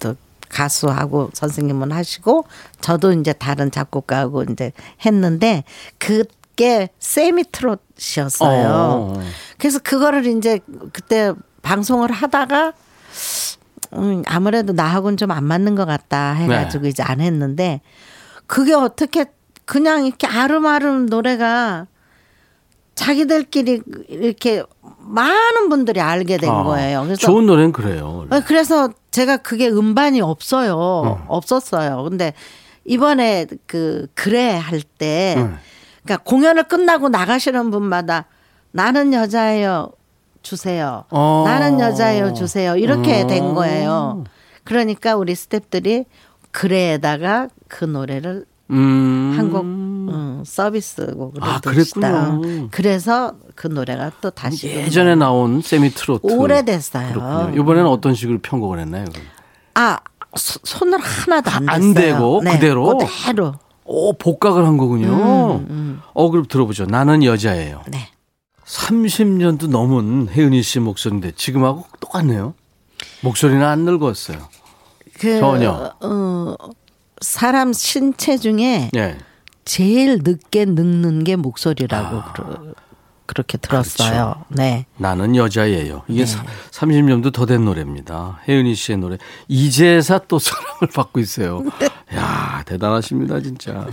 또 0.00 0.14
가수하고 0.48 1.30
선생님은 1.32 1.92
하시고 1.92 2.44
저도 2.80 3.12
이제 3.12 3.32
다른 3.32 3.70
작곡가하고 3.70 4.44
이제 4.44 4.72
했는데 5.04 5.64
그게 5.98 6.88
세미 6.98 7.44
트롯이었어요. 7.52 8.68
어. 8.68 9.20
그래서 9.58 9.78
그거를 9.78 10.26
이제 10.26 10.60
그때 10.92 11.32
방송을 11.62 12.10
하다가 12.12 12.72
음, 13.94 14.22
아무래도 14.26 14.72
나하고는 14.72 15.16
좀 15.16 15.30
안 15.30 15.44
맞는 15.44 15.74
것 15.74 15.84
같다 15.86 16.32
해가지고 16.32 16.84
네. 16.84 16.88
이제 16.90 17.02
안 17.02 17.20
했는데 17.20 17.80
그게 18.46 18.74
어떻게 18.74 19.26
그냥 19.64 20.06
이렇게 20.06 20.26
아름아름 20.26 21.06
노래가 21.06 21.86
자기들끼리 22.98 23.80
이렇게 24.08 24.64
많은 24.98 25.68
분들이 25.68 26.00
알게 26.00 26.36
된 26.36 26.50
아, 26.50 26.64
거예요. 26.64 27.02
그래서 27.04 27.20
좋은 27.20 27.46
노래는 27.46 27.70
그래요. 27.70 28.16
원래. 28.18 28.36
어, 28.36 28.42
그래서 28.44 28.90
제가 29.12 29.36
그게 29.36 29.68
음반이 29.68 30.20
없어요. 30.20 31.24
없었어요. 31.28 32.02
근데 32.02 32.32
이번에 32.84 33.46
그 33.66 34.08
그래 34.14 34.56
할때 34.56 35.36
응. 35.38 35.56
그러니까 36.02 36.24
공연을 36.24 36.64
끝나고 36.64 37.08
나가시는 37.08 37.70
분마다 37.70 38.24
나는 38.72 39.12
여자예요 39.12 39.92
주세요. 40.42 41.04
어. 41.10 41.44
나는 41.46 41.78
여자예요 41.78 42.34
주세요. 42.34 42.76
이렇게 42.76 43.22
어. 43.22 43.26
된 43.28 43.54
거예요. 43.54 44.24
그러니까 44.64 45.14
우리 45.14 45.34
스탭들이 45.34 46.04
그래에다가 46.50 47.48
그 47.68 47.84
노래를 47.84 48.44
음. 48.70 49.34
한곡 49.36 49.64
음, 50.38 50.44
서비스곡으로 50.44 51.44
아. 51.44 51.60
그래서 52.70 53.34
그 53.54 53.66
노래가 53.66 54.12
또 54.20 54.30
다시 54.30 54.68
예전에 54.68 55.14
나온 55.14 55.60
세미 55.62 55.90
트로트. 55.90 56.26
오래됐어요. 56.32 57.12
그렇군요. 57.12 57.62
이번에는 57.62 57.88
어떤 57.88 58.14
식으로 58.14 58.38
편곡을 58.40 58.78
했나요? 58.80 59.04
그럼? 59.12 59.26
아 59.74 59.98
소- 60.36 60.60
손을 60.64 60.98
하나도 61.00 61.50
안, 61.50 61.68
안. 61.68 61.94
대고 61.94 62.42
네, 62.44 62.52
그대로? 62.52 62.98
그대로. 62.98 63.54
오, 63.84 64.12
복각을 64.12 64.66
한 64.66 64.76
거군요. 64.76 65.08
음, 65.70 66.00
어, 66.12 66.30
그럼 66.30 66.44
들어보죠. 66.46 66.84
나는 66.86 67.24
여자예요. 67.24 67.82
네. 67.88 68.08
30년도 68.66 69.68
넘은 69.68 70.28
혜은이 70.30 70.62
씨 70.62 70.78
목소리인데 70.78 71.32
지금하고 71.32 71.86
똑같네요. 72.00 72.52
목소리는 73.22 73.64
안 73.64 73.80
늙었어요. 73.86 74.38
그, 75.18 75.40
전혀. 75.40 75.92
어, 76.02 76.54
사람 77.22 77.72
신체 77.72 78.36
중에 78.36 78.90
예. 78.94 79.16
제일 79.72 80.20
늦게 80.24 80.64
늙는 80.64 81.24
게 81.24 81.36
목소리라고 81.36 82.16
아. 82.16 82.32
그렇게 83.26 83.58
들었어요. 83.58 84.08
그렇죠. 84.10 84.44
네. 84.48 84.86
나는 84.96 85.36
여자예요. 85.36 86.02
이게 86.08 86.24
사- 86.24 86.42
30년도 86.70 87.34
더 87.34 87.44
된 87.44 87.66
노래입니다. 87.66 88.40
혜은이 88.48 88.74
씨의 88.74 88.96
노래. 88.98 89.18
이제사 89.48 90.20
또 90.26 90.38
사랑을 90.40 90.88
받고 90.94 91.20
있어요. 91.20 91.62
야 92.16 92.62
대단하십니다, 92.64 93.40
진짜. 93.40 93.86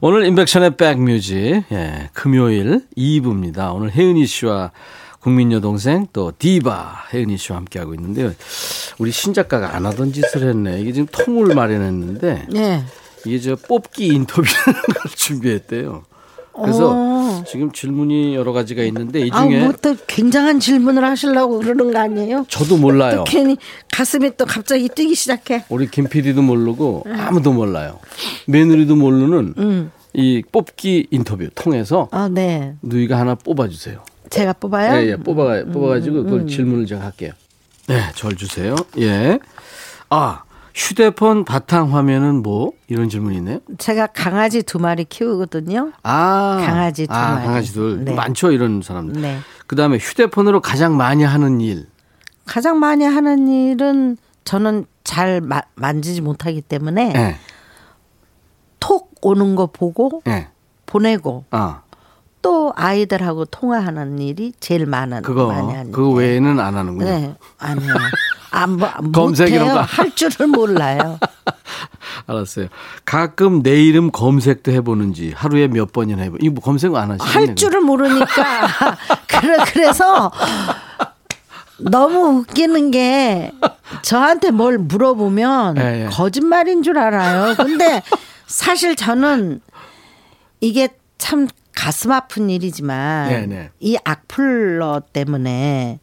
오늘 0.00 0.24
인백션의 0.26 0.76
백뮤직, 0.76 1.64
예, 1.72 2.10
금요일 2.12 2.86
2부입니다. 2.96 3.74
오늘 3.74 3.90
혜은이 3.90 4.26
씨와 4.26 4.70
국민 5.18 5.50
여동생 5.50 6.06
또 6.12 6.32
디바 6.38 7.06
혜은이 7.12 7.36
씨와 7.38 7.58
함께하고 7.58 7.94
있는데요. 7.94 8.32
우리 8.98 9.10
신작가가 9.10 9.74
안 9.74 9.86
하던 9.86 10.12
짓을 10.12 10.48
했네. 10.48 10.80
이게 10.80 10.92
지금 10.92 11.06
통을 11.10 11.54
마련했는데 11.54 12.46
네. 12.50 12.84
이게 13.26 13.38
저 13.38 13.56
뽑기 13.56 14.06
인터뷰를 14.06 14.50
준비했대요. 15.14 16.04
그래서 16.54 16.92
오. 16.92 17.44
지금 17.44 17.72
질문이 17.72 18.34
여러 18.34 18.52
가지가 18.52 18.82
있는데 18.84 19.26
이 19.26 19.30
아, 19.32 19.42
중에 19.46 19.60
뭐또 19.60 19.96
굉장한 20.06 20.60
질문을 20.60 21.02
하시려고 21.02 21.60
그러는 21.60 21.92
거 21.92 21.98
아니에요? 21.98 22.44
저도 22.48 22.76
몰라요. 22.76 23.16
또 23.16 23.24
괜히 23.24 23.56
가슴이 23.90 24.36
또 24.36 24.44
갑자기 24.44 24.88
뛰기 24.88 25.14
시작해. 25.14 25.64
우리 25.70 25.90
김 25.90 26.08
PD도 26.08 26.42
모르고 26.42 27.06
아무도 27.10 27.52
몰라요. 27.52 28.00
며느리도 28.46 28.96
모르는 28.96 29.54
음. 29.56 29.92
이 30.12 30.42
뽑기 30.52 31.06
인터뷰 31.10 31.48
통해서 31.54 32.08
아, 32.10 32.28
네. 32.30 32.74
누이가 32.82 33.18
하나 33.18 33.34
뽑아주세요. 33.34 34.04
제가 34.28 34.52
뽑아요? 34.54 35.02
예, 35.02 35.10
예, 35.10 35.16
뽑아 35.16 35.64
뽑아가지고 35.72 36.24
그걸 36.24 36.46
질문을 36.46 36.86
제가 36.86 37.02
할게요. 37.02 37.32
네, 37.86 38.00
절 38.14 38.36
주세요. 38.36 38.76
예. 38.98 39.38
아, 40.10 40.42
휴대폰 40.74 41.44
바탕 41.44 41.94
화면은 41.94 42.42
뭐 42.42 42.72
이런 42.88 43.08
질문이 43.08 43.36
있네요. 43.36 43.58
제가 43.78 44.06
강아지 44.08 44.62
두 44.62 44.78
마리 44.78 45.04
키우거든요. 45.04 45.92
아, 46.02 46.62
강아지 46.66 47.06
두 47.06 47.12
아, 47.12 47.34
마리. 47.34 47.46
강아지들 47.46 48.04
네. 48.04 48.14
많죠 48.14 48.52
이런 48.52 48.80
사람들. 48.82 49.20
네. 49.20 49.38
그 49.66 49.76
다음에 49.76 49.98
휴대폰으로 49.98 50.60
가장 50.60 50.96
많이 50.96 51.24
하는 51.24 51.60
일. 51.60 51.86
가장 52.46 52.78
많이 52.78 53.04
하는 53.04 53.48
일은 53.48 54.16
저는 54.44 54.86
잘 55.04 55.40
마- 55.40 55.62
만지지 55.74 56.20
못하기 56.22 56.62
때문에 56.62 57.12
예, 57.14 57.36
톡 58.80 59.12
오는 59.22 59.54
거 59.54 59.66
보고 59.66 60.22
예. 60.26 60.48
보내고 60.86 61.44
아, 61.50 61.82
또 62.40 62.72
아이들하고 62.74 63.44
통화하는 63.44 64.18
일이 64.18 64.52
제일 64.58 64.86
많은 64.86 65.22
그거 65.22 65.46
많이 65.46 65.72
하는 65.72 65.92
그거 65.92 66.20
일. 66.20 66.28
외에는 66.30 66.58
안 66.58 66.76
하는군요. 66.76 67.04
네 67.04 67.34
아니요 67.58 67.94
안 68.52 68.76
뭐, 68.76 68.88
검색 69.12 69.48
이런 69.48 69.62
못해요 69.68 69.74
거. 69.80 69.86
할 69.88 70.14
줄을 70.14 70.46
몰라요 70.46 71.18
알았어요. 72.26 72.68
가끔 73.04 73.62
내 73.62 73.82
이름 73.82 74.10
검색도 74.10 74.70
해보는지 74.72 75.32
하루에 75.34 75.66
몇 75.68 75.92
번이나 75.92 76.22
해보. 76.22 76.36
이거 76.40 76.52
뭐 76.54 76.62
검색 76.62 76.94
안 76.94 77.10
하시네요. 77.10 77.32
할 77.48 77.54
줄을 77.56 77.80
모르니까 77.80 78.68
그래 79.26 79.56
그래서 79.72 80.30
너무 81.78 82.40
웃기는 82.40 82.90
게 82.90 83.50
저한테 84.02 84.50
뭘 84.50 84.78
물어보면 84.78 85.78
예, 85.78 86.04
예. 86.04 86.08
거짓말인 86.10 86.82
줄 86.82 86.98
알아요. 86.98 87.54
근데 87.56 88.02
사실 88.46 88.94
저는 88.94 89.60
이게 90.60 90.88
참 91.18 91.48
가슴 91.74 92.12
아픈 92.12 92.50
일이지만 92.50 93.28
네, 93.28 93.46
네. 93.46 93.70
이 93.80 93.96
악플러 94.04 95.02
때문에 95.12 95.98
저- 95.98 96.01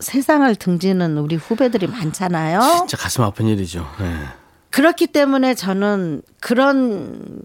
세상을 0.00 0.54
등지는 0.56 1.18
우리 1.18 1.36
후배들이 1.36 1.86
많잖아요. 1.88 2.60
진짜 2.78 2.96
가슴 2.96 3.24
아픈 3.24 3.46
일이죠. 3.46 3.86
네. 3.98 4.14
그렇기 4.70 5.08
때문에 5.08 5.54
저는 5.54 6.22
그런 6.40 7.40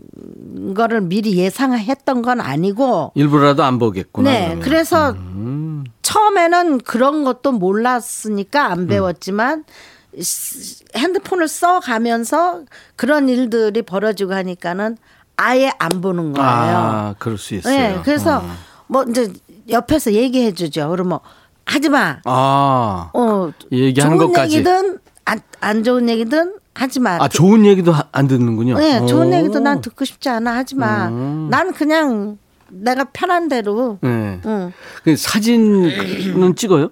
거를 0.76 1.02
미리 1.02 1.38
예상했던 1.38 2.22
건 2.22 2.40
아니고 2.40 3.14
일부러라도 3.16 3.64
안 3.64 3.80
보겠구나. 3.80 4.30
네, 4.30 4.44
그러면. 4.46 4.60
그래서 4.64 5.10
음. 5.12 5.84
처음에는 6.04 6.80
그런 6.82 7.24
것도 7.24 7.52
몰랐으니까 7.54 8.66
안 8.72 8.86
배웠지만 8.88 9.64
시- 10.22 10.84
핸드폰을 10.96 11.48
써 11.48 11.80
가면서 11.80 12.62
그런 12.96 13.28
일들이 13.28 13.82
벌어지고 13.82 14.34
하니까는 14.36 14.98
아예 15.38 15.72
안 15.80 16.02
보는 16.02 16.34
거예요. 16.34 16.48
아, 16.48 17.16
그럴 17.18 17.38
수 17.40 17.56
있어요. 17.56 17.76
네, 17.76 18.00
그래서 18.04 18.38
어. 18.38 18.50
뭐 18.88 19.04
이제 19.10 19.34
옆에서 19.68 20.14
얘기해 20.14 20.54
주죠. 20.54 20.90
그러면 20.90 21.20
하지 21.66 21.90
마. 21.90 22.20
아, 22.26 23.10
어, 23.14 23.52
얘기하는 23.72 24.18
좋은 24.18 24.28
것까지. 24.32 24.56
얘기든 24.58 25.00
안, 25.26 25.40
안 25.60 25.84
좋은 25.84 26.08
얘기든 26.10 26.56
하지 26.74 27.00
마. 27.00 27.18
아, 27.20 27.28
좋은 27.28 27.66
얘기도 27.66 27.92
하- 27.92 28.08
안 28.12 28.28
듣는군요. 28.28 28.78
네, 28.78 29.06
좋은 29.06 29.30
오. 29.30 29.34
얘기도 29.36 29.60
난 29.60 29.82
듣고 29.82 30.06
싶지 30.06 30.30
않아. 30.30 30.56
하지 30.56 30.76
마. 30.76 31.08
음. 31.08 31.48
난 31.50 31.74
그냥 31.74 32.38
내가 32.70 33.06
편한 33.06 33.48
대로. 33.48 33.98
네. 34.02 34.40
응. 34.46 34.72
그 35.04 35.16
사진은 35.16 36.56
찍어요? 36.56 36.90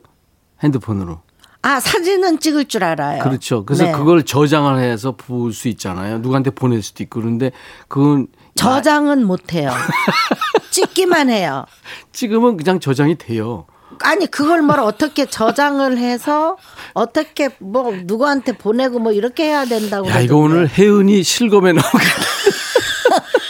핸드폰으로. 0.63 1.19
아 1.65 1.79
사진은 1.79 2.39
찍을 2.39 2.65
줄 2.65 2.83
알아요. 2.83 3.23
그렇죠. 3.23 3.63
그래서 3.65 3.85
네. 3.85 3.91
그걸 3.93 4.23
저장을 4.23 4.79
해서 4.79 5.13
볼 5.15 5.53
수 5.53 5.67
있잖아요. 5.69 6.17
누구한테 6.19 6.49
보낼 6.51 6.81
수도 6.81 7.03
있고 7.03 7.21
그런데 7.21 7.51
그건 7.87 8.27
저장은 8.55 9.25
못 9.25 9.53
해요. 9.53 9.71
찍기만 10.71 11.29
해요. 11.29 11.65
찍으면 12.11 12.57
그냥 12.57 12.79
저장이 12.79 13.15
돼요. 13.15 13.65
아니 14.01 14.27
그걸 14.27 14.61
뭘 14.61 14.79
어떻게 14.79 15.25
저장을 15.25 15.97
해서 15.97 16.57
어떻게 16.93 17.49
뭐 17.59 17.93
누구한테 18.03 18.53
보내고 18.53 18.99
뭐 18.99 19.11
이렇게 19.11 19.45
해야 19.45 19.65
된다고. 19.65 20.07
야, 20.09 20.19
이거 20.19 20.35
그러던데. 20.37 20.55
오늘 20.55 20.69
혜은이 20.69 21.23
실검에 21.23 21.73
나오겠다. 21.73 22.23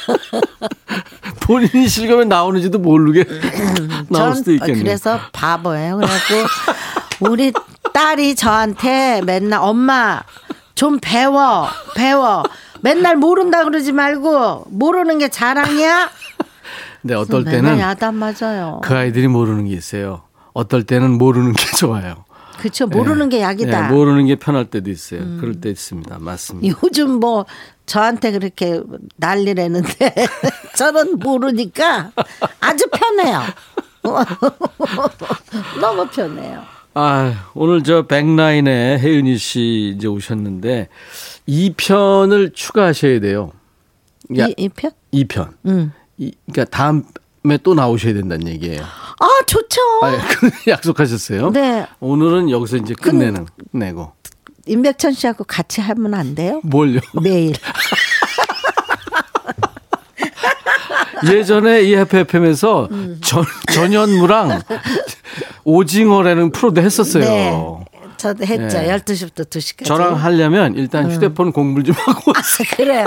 본인이 1.41 1.87
실검에 1.87 2.25
나오는지도 2.25 2.79
모르게 2.79 3.25
나올 4.09 4.29
전 4.29 4.35
수도 4.35 4.51
있겠네요. 4.53 4.83
그래서 4.83 5.19
바보예요. 5.33 5.97
그래갖고 5.97 7.29
우리 7.29 7.51
딸이 7.93 8.35
저한테 8.35 9.21
맨날 9.25 9.59
엄마 9.61 10.21
좀 10.75 10.99
배워 11.01 11.67
배워 11.95 12.43
맨날 12.81 13.15
모른다 13.17 13.63
그러지 13.63 13.91
말고 13.91 14.65
모르는 14.69 15.17
게 15.19 15.27
자랑이야. 15.29 16.09
근데 17.01 17.15
어떨 17.15 17.43
맨날 17.43 17.61
때는 17.61 17.79
야단 17.79 18.15
맞아요. 18.15 18.81
그 18.83 18.95
아이들이 18.95 19.27
모르는 19.27 19.65
게 19.67 19.73
있어요. 19.73 20.23
어떨 20.53 20.83
때는 20.83 21.17
모르는 21.17 21.53
게 21.53 21.65
좋아요. 21.77 22.25
그렇죠. 22.57 22.87
모르는 22.87 23.29
게 23.29 23.41
약이다. 23.41 23.79
음. 23.79 23.87
네, 23.87 23.93
모르는 23.93 24.25
게 24.27 24.35
편할 24.35 24.65
때도 24.65 24.89
있어요. 24.89 25.19
그럴 25.39 25.59
때 25.59 25.69
있습니다. 25.69 26.19
맞습니다. 26.19 26.77
요즘 26.83 27.19
뭐 27.19 27.45
저한테 27.85 28.31
그렇게 28.31 28.81
난리라는데 29.17 30.13
저는 30.77 31.19
모르니까 31.19 32.11
아주 32.61 32.85
편해요. 32.89 33.41
너무 35.81 36.07
편해요. 36.07 36.63
아, 36.93 37.49
오늘 37.55 37.83
저 37.83 38.03
백라인에 38.05 38.99
혜은이 38.99 39.37
씨 39.37 39.93
이제 39.97 40.07
오셨는데 40.07 40.89
2편을 41.49 42.53
추가하셔야 42.53 43.19
돼요. 43.19 43.51
야, 44.37 44.47
이, 44.47 44.53
이 44.57 44.69
편? 44.69 44.91
2편. 45.13 45.49
음. 45.65 45.91
이, 46.17 46.31
그러니까 46.45 46.65
다음에 46.77 47.01
또 47.63 47.73
나오셔야 47.73 48.13
된다는 48.13 48.47
얘기예요. 48.47 48.81
아 48.81 49.27
좋죠. 49.45 49.81
아, 50.01 50.13
예, 50.13 50.19
약속하셨어요? 50.71 51.51
네. 51.51 51.85
오늘은 51.99 52.49
여기서 52.49 52.77
이제 52.77 52.93
끝내는 52.93 53.47
내고 53.71 54.13
임백천 54.65 55.11
씨하고 55.13 55.43
같이 55.43 55.81
하면 55.81 56.13
안 56.13 56.35
돼요? 56.35 56.61
뭘요? 56.63 56.99
매일. 57.21 57.53
예전에 61.31 61.83
이 61.83 61.93
FFM에서 61.93 62.89
전 63.21 63.45
전현무랑 63.73 64.61
오징어라는 65.63 66.51
프로도 66.51 66.81
했었어요. 66.81 67.23
네. 67.23 67.85
저도 68.23 68.45
했죠. 68.45 68.77
네. 68.79 68.87
12시부터 68.87 69.49
2시까지. 69.49 69.85
저랑 69.85 70.15
하려면 70.15 70.75
일단 70.75 71.11
휴대폰 71.11 71.51
공부를 71.51 71.83
좀 71.83 71.93
하고 71.97 72.31
아, 72.31 72.75
그래요. 72.77 73.05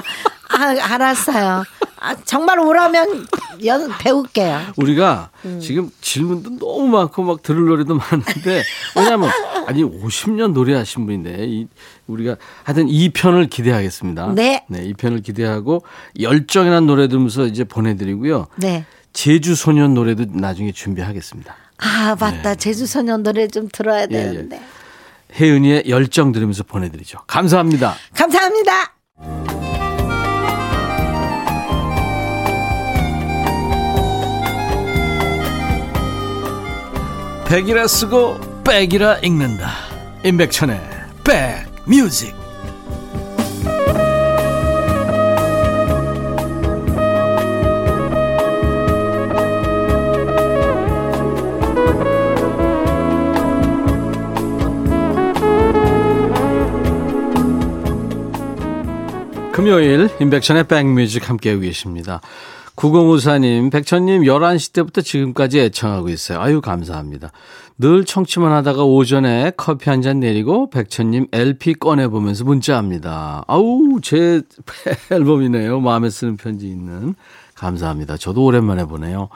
아, 0.50 0.94
알았어요. 0.94 1.64
아, 1.98 2.14
정말 2.26 2.60
오라면 2.60 3.26
연, 3.64 3.90
배울게요. 3.98 4.60
우리가 4.76 5.30
음. 5.46 5.58
지금 5.58 5.90
질문도 6.02 6.58
너무 6.58 6.86
많고 6.88 7.22
막 7.22 7.42
들을 7.42 7.64
노래도 7.64 7.94
많은데 7.94 8.62
왜냐하면 8.94 9.30
아니 9.66 9.82
50년 9.82 10.52
노래하신 10.52 11.06
분인데 11.06 11.46
이 11.46 11.66
우리가 12.06 12.36
하여튼 12.64 12.86
2편을 12.86 13.48
기대하겠습니다. 13.48 14.34
네. 14.34 14.66
네, 14.68 14.86
2편을 14.92 15.24
기대하고 15.24 15.82
열정이란 16.20 16.86
노래 16.86 17.08
들으면서 17.08 17.46
이제 17.46 17.64
보내드리고요. 17.64 18.48
네. 18.56 18.84
제주 19.14 19.54
소년 19.54 19.94
노래도 19.94 20.26
나중에 20.28 20.72
준비하겠습니다. 20.72 21.56
아, 21.78 22.16
맞다. 22.20 22.54
제주 22.54 22.86
소년 22.86 23.22
노래 23.22 23.48
좀 23.48 23.68
들어야 23.72 24.02
예. 24.02 24.06
되는데. 24.08 24.60
혜은이의 25.38 25.84
열정 25.88 26.32
들으면서 26.32 26.64
보내드리죠. 26.64 27.18
감사합니다. 27.26 27.94
감사합니다. 28.14 28.96
백이라 37.48 37.86
쓰고 37.86 38.62
백이라 38.64 39.18
읽는다. 39.18 39.70
임백천의 40.24 40.80
백뮤직. 41.24 42.35
금요일 59.56 60.10
임백천의 60.20 60.64
백뮤직 60.64 61.30
함께하고 61.30 61.62
계십니다. 61.62 62.20
9054님, 62.76 63.72
백천님 63.72 64.24
11시 64.24 64.74
때부터 64.74 65.00
지금까지 65.00 65.60
애청하고 65.60 66.10
있어요. 66.10 66.42
아유, 66.42 66.60
감사합니다. 66.60 67.32
늘 67.78 68.04
청취만 68.04 68.52
하다가 68.52 68.84
오전에 68.84 69.52
커피 69.56 69.88
한 69.88 70.02
잔 70.02 70.20
내리고 70.20 70.68
백천님 70.68 71.28
LP 71.32 71.72
꺼내보면서 71.72 72.44
문자합니다. 72.44 73.44
아우, 73.46 73.98
제 74.02 74.42
앨범이네요. 75.10 75.80
마음에 75.80 76.10
쓰는 76.10 76.36
편지 76.36 76.66
있는. 76.68 77.14
감사합니다. 77.54 78.18
저도 78.18 78.44
오랜만에 78.44 78.84
보네요. 78.84 79.30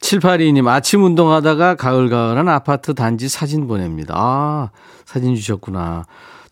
7822님, 0.00 0.68
아침 0.68 1.02
운동하다가 1.02 1.74
가을가을한 1.74 2.48
아파트 2.48 2.94
단지 2.94 3.28
사진 3.28 3.66
보냅니다. 3.66 4.14
아, 4.16 4.70
사진 5.04 5.34
주셨구나. 5.34 6.04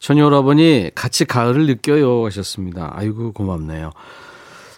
전여러분이 0.04 0.90
같이 0.94 1.24
가을을 1.24 1.66
느껴요 1.66 2.26
하셨습니다. 2.26 2.92
아이고, 2.94 3.32
고맙네요. 3.32 3.90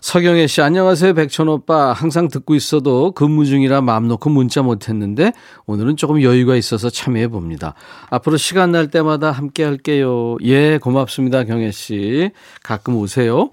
서경혜 0.00 0.46
씨, 0.46 0.62
안녕하세요. 0.62 1.14
백천 1.14 1.48
오빠. 1.48 1.92
항상 1.92 2.28
듣고 2.28 2.54
있어도 2.54 3.10
근무 3.10 3.44
중이라 3.44 3.80
마음 3.80 4.06
놓고 4.06 4.30
문자 4.30 4.62
못했는데 4.62 5.32
오늘은 5.66 5.96
조금 5.96 6.22
여유가 6.22 6.54
있어서 6.54 6.90
참여해 6.90 7.26
봅니다. 7.26 7.74
앞으로 8.08 8.36
시간 8.36 8.70
날 8.70 8.88
때마다 8.88 9.32
함께 9.32 9.64
할게요. 9.64 10.36
예, 10.44 10.78
고맙습니다. 10.78 11.42
경혜 11.42 11.72
씨. 11.72 12.30
가끔 12.62 12.94
오세요. 12.94 13.50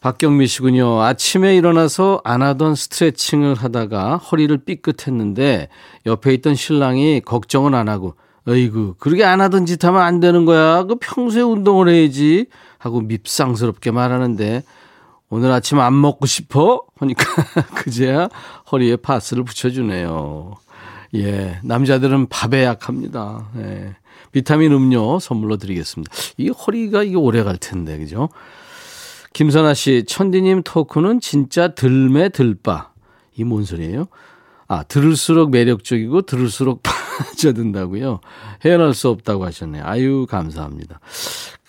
박경미 0.00 0.46
씨군요. 0.46 1.02
아침에 1.02 1.56
일어나서 1.56 2.20
안 2.22 2.40
하던 2.40 2.76
스트레칭을 2.76 3.54
하다가 3.54 4.18
허리를 4.18 4.56
삐끗했는데 4.58 5.70
옆에 6.06 6.34
있던 6.34 6.54
신랑이 6.54 7.20
걱정은 7.22 7.74
안 7.74 7.88
하고 7.88 8.14
어이구, 8.46 8.96
그렇게 8.98 9.24
안 9.24 9.40
하던 9.40 9.64
짓 9.66 9.82
하면 9.84 10.02
안 10.02 10.20
되는 10.20 10.44
거야. 10.44 10.84
그 10.84 10.96
평소에 11.00 11.42
운동을 11.42 11.88
해야지. 11.88 12.46
하고 12.78 13.00
밉상스럽게 13.00 13.90
말하는데 13.90 14.62
오늘 15.30 15.50
아침 15.52 15.80
안 15.80 15.98
먹고 15.98 16.26
싶어? 16.26 16.82
하니까 16.98 17.24
그제야 17.76 18.28
허리에 18.70 18.96
파스를 18.96 19.42
붙여주네요. 19.44 20.54
예, 21.14 21.58
남자들은 21.64 22.26
밥에 22.28 22.64
약합니다. 22.64 23.48
예. 23.56 23.96
비타민 24.32 24.72
음료 24.72 25.18
선물로 25.18 25.56
드리겠습니다. 25.56 26.12
이 26.36 26.50
허리가 26.50 27.02
이게 27.04 27.16
오래 27.16 27.42
갈 27.42 27.56
텐데, 27.56 27.96
그죠? 27.98 28.28
김선아 29.32 29.74
씨, 29.74 30.04
천디님 30.06 30.62
토크는 30.64 31.20
진짜 31.20 31.68
들매 31.68 32.28
들바. 32.28 32.90
이 33.38 33.44
뭔 33.44 33.64
소리예요? 33.64 34.06
아, 34.68 34.82
들을수록 34.82 35.50
매력적이고 35.50 36.22
들을수록 36.22 36.82
빠져든다고요. 37.18 38.20
헤어날 38.64 38.94
수 38.94 39.08
없다고 39.08 39.44
하셨네요. 39.44 39.82
아유, 39.84 40.26
감사합니다. 40.28 41.00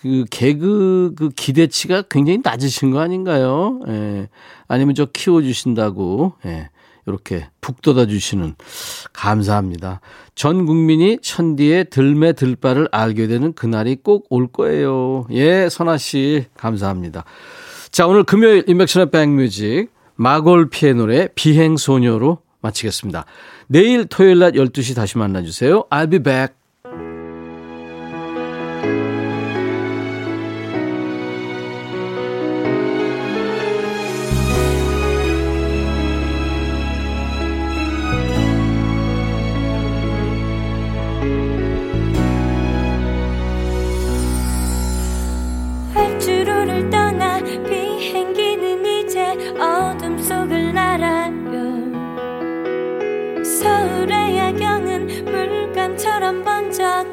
그 0.01 0.25
개그 0.29 1.13
그 1.15 1.29
기대치가 1.29 2.03
굉장히 2.03 2.39
낮으신 2.43 2.91
거 2.91 2.99
아닌가요? 2.99 3.79
예. 3.87 4.29
아니면 4.67 4.95
저 4.95 5.05
키워 5.05 5.41
주신다고, 5.41 6.33
예. 6.45 6.69
이렇게 7.07 7.47
북돋아 7.61 8.07
주시는 8.07 8.55
감사합니다. 9.13 10.01
전 10.33 10.65
국민이 10.65 11.19
천디의 11.21 11.91
들매 11.91 12.33
들바를 12.33 12.87
알게 12.91 13.27
되는 13.27 13.53
그날이 13.53 13.95
꼭 13.95 14.25
올 14.29 14.47
거예요. 14.47 15.27
예, 15.31 15.69
선아 15.69 15.97
씨 15.99 16.45
감사합니다. 16.57 17.23
자, 17.91 18.07
오늘 18.07 18.23
금요일 18.23 18.63
인백션의 18.67 19.11
백뮤직 19.11 19.89
마골피의 20.15 20.95
노래 20.95 21.27
비행소녀로 21.35 22.39
마치겠습니다. 22.61 23.25
내일 23.68 24.05
토요일 24.05 24.39
낮 24.39 24.53
12시 24.53 24.95
다시 24.95 25.18
만나주세요. 25.18 25.86
I'll 25.89 26.09
be 26.09 26.20
back. 26.20 26.55
별은 56.16 56.45
번쩍 56.45 57.11